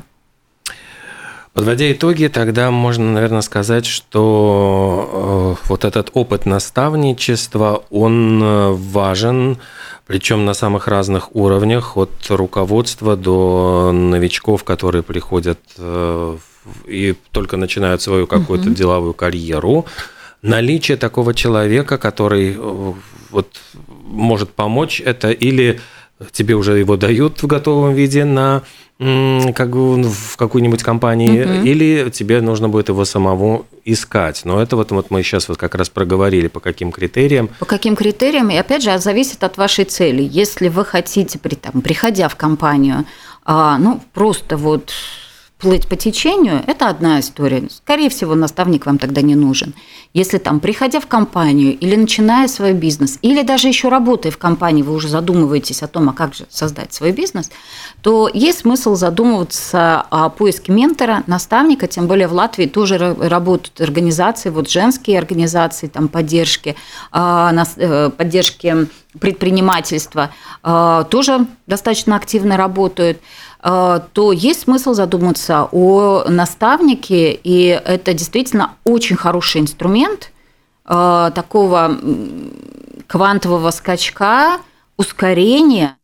Подводя 1.58 1.92
итоги, 1.92 2.28
тогда 2.28 2.70
можно, 2.70 3.14
наверное, 3.14 3.42
сказать, 3.42 3.88
что 3.88 5.58
э, 5.60 5.68
вот 5.70 5.86
этот 5.86 6.12
опыт 6.14 6.46
наставничества, 6.46 7.84
он 7.90 8.40
э, 8.44 8.72
важен, 8.74 9.58
причем 10.06 10.46
на 10.46 10.54
самых 10.54 10.88
разных 10.88 11.36
уровнях, 11.36 11.98
от 11.98 12.12
руководства 12.30 13.18
до 13.18 13.92
новичков, 13.92 14.64
которые 14.64 15.02
приходят 15.02 15.60
э, 15.80 16.38
и 16.86 17.16
только 17.32 17.58
начинают 17.58 18.04
свою 18.04 18.28
какую-то 18.28 18.68
угу. 18.68 18.76
деловую 18.76 19.14
карьеру. 19.16 19.88
Наличие 20.44 20.96
такого 20.96 21.34
человека, 21.34 21.98
который 21.98 22.56
вот 23.32 23.48
может 24.06 24.52
помочь, 24.52 25.02
это 25.04 25.32
или 25.32 25.80
тебе 26.32 26.56
уже 26.56 26.78
его 26.78 26.98
дают 26.98 27.42
в 27.42 27.48
готовом 27.48 27.94
виде 27.94 28.26
на 28.26 28.64
как 29.00 29.76
в 29.76 30.38
какой-нибудь 30.38 30.82
компании, 30.82 31.44
угу. 31.44 31.66
или 31.66 32.10
тебе 32.10 32.42
нужно 32.42 32.68
будет 32.68 32.90
его 32.90 33.06
самому 33.06 33.68
искать. 33.86 34.42
Но 34.44 34.60
это 34.60 34.76
вот, 34.76 34.92
вот 34.92 35.12
мы 35.12 35.22
сейчас 35.22 35.48
вот 35.50 35.58
как 35.58 35.76
раз 35.76 35.90
проговорили, 35.90 36.48
по 36.48 36.60
каким 36.60 36.92
критериям. 36.92 37.50
По 37.60 37.66
каким 37.66 37.96
критериям, 37.96 38.50
и 38.50 38.56
опять 38.56 38.82
же, 38.82 38.98
зависит 38.98 39.44
от 39.44 39.58
вашей 39.58 39.86
цели. 39.86 40.28
Если 40.28 40.68
вы 40.68 40.84
хотите, 40.84 41.38
при, 41.38 41.54
там, 41.54 41.82
приходя 41.82 42.28
в 42.28 42.36
компанию, 42.36 43.06
а, 43.46 43.78
ну, 43.78 44.02
просто 44.14 44.58
вот 44.58 44.92
плыть 45.60 45.88
по 45.88 45.96
течению, 45.96 46.64
это 46.68 46.88
одна 46.88 47.20
история. 47.20 47.68
Скорее 47.70 48.10
всего, 48.10 48.36
наставник 48.36 48.86
вам 48.86 49.00
тогда 49.00 49.22
не 49.22 49.36
нужен. 49.36 49.74
Если 50.14 50.38
там, 50.38 50.60
приходя 50.60 51.00
в 51.00 51.08
компанию 51.08 51.78
или 51.78 51.96
начиная 51.96 52.48
свой 52.48 52.74
бизнес, 52.74 53.18
или 53.22 53.42
даже 53.42 53.68
еще 53.68 53.90
работая 53.90 54.32
в 54.32 54.38
компании, 54.38 54.84
вы 54.84 54.94
уже 54.94 55.08
задумываетесь 55.10 55.82
о 55.82 55.88
том, 55.88 56.10
а 56.10 56.14
как 56.14 56.36
же 56.36 56.46
создать 56.50 56.94
свой 56.94 57.12
бизнес, 57.12 57.50
то 58.02 58.30
есть 58.32 58.60
смысл 58.60 58.96
задумываться 58.96 60.02
о 60.10 60.30
поиске 60.30 60.72
ментора, 60.72 61.24
наставника, 61.28 61.88
тем 61.88 62.08
более 62.08 62.28
в 62.28 62.34
Латвии 62.34 62.66
тоже 62.66 63.16
работают 63.20 63.82
организации, 63.82 64.50
вот 64.50 64.70
женские 64.70 65.18
организации, 65.18 65.88
там 65.88 66.08
поддержки, 66.08 66.76
а, 67.12 67.52
э, 67.78 68.12
поддержки 68.16 68.88
предпринимательства 69.20 70.32
а, 70.64 71.04
тоже 71.06 71.48
достаточно 71.66 72.16
активно 72.16 72.58
работают. 72.58 73.20
Э, 73.64 74.00
то 74.14 74.32
есть 74.32 74.62
смысл 74.62 74.94
задуматься 74.94 75.68
о 75.72 76.24
наставнике, 76.28 77.34
и 77.34 77.68
это 77.68 78.14
действительно 78.14 78.76
очень 78.84 79.16
хороший 79.16 79.62
инструмент 79.62 80.32
э, 80.86 81.32
такого 81.34 81.98
квантового 83.08 83.72
скачка, 83.72 84.60
ускорения 84.98 85.98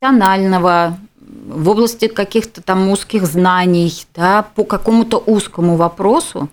профессионального 0.00 0.98
в 1.18 1.68
области 1.68 2.08
каких-то 2.08 2.62
там 2.62 2.88
узких 2.90 3.26
знаний, 3.26 3.92
да, 4.14 4.42
по 4.54 4.64
какому-то 4.64 5.18
узкому 5.18 5.76
вопросу, 5.76 6.48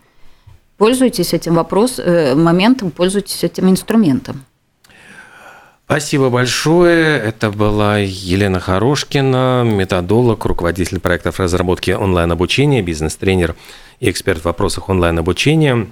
пользуйтесь 0.78 1.34
этим 1.34 1.56
вопрос, 1.56 2.00
э, 2.00 2.36
моментом, 2.36 2.92
пользуйтесь 2.92 3.44
этим 3.44 3.70
инструментом. 3.70 4.46
Спасибо 5.90 6.30
большое. 6.30 7.18
Это 7.18 7.50
была 7.50 7.98
Елена 7.98 8.60
Хорошкина, 8.60 9.64
методолог, 9.66 10.46
руководитель 10.46 11.00
проектов 11.00 11.40
разработки 11.40 11.90
онлайн-обучения, 11.90 12.84
бизнес-тренер 12.84 13.56
и 14.00 14.12
эксперт 14.12 14.40
в 14.40 14.46
вопросах 14.46 14.90
онлайн-обучения. 14.90 15.88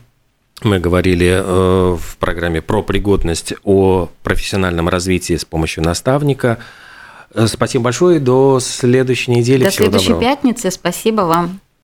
Мы 0.61 0.77
говорили 0.77 1.41
э, 1.43 1.97
в 1.99 2.17
программе 2.19 2.61
про 2.61 2.83
пригодность 2.83 3.55
о 3.63 4.09
профессиональном 4.21 4.87
развитии 4.87 5.35
с 5.35 5.45
помощью 5.45 5.83
наставника. 5.83 6.59
Э, 7.33 7.47
спасибо 7.47 7.85
большое. 7.85 8.19
До 8.19 8.59
следующей 8.59 9.31
недели. 9.31 9.63
До 9.63 9.71
Всего 9.71 9.85
следующей 9.85 10.09
доброго. 10.09 10.35
пятницы. 10.35 10.69
Спасибо 10.69 11.21
вам. 11.21 11.59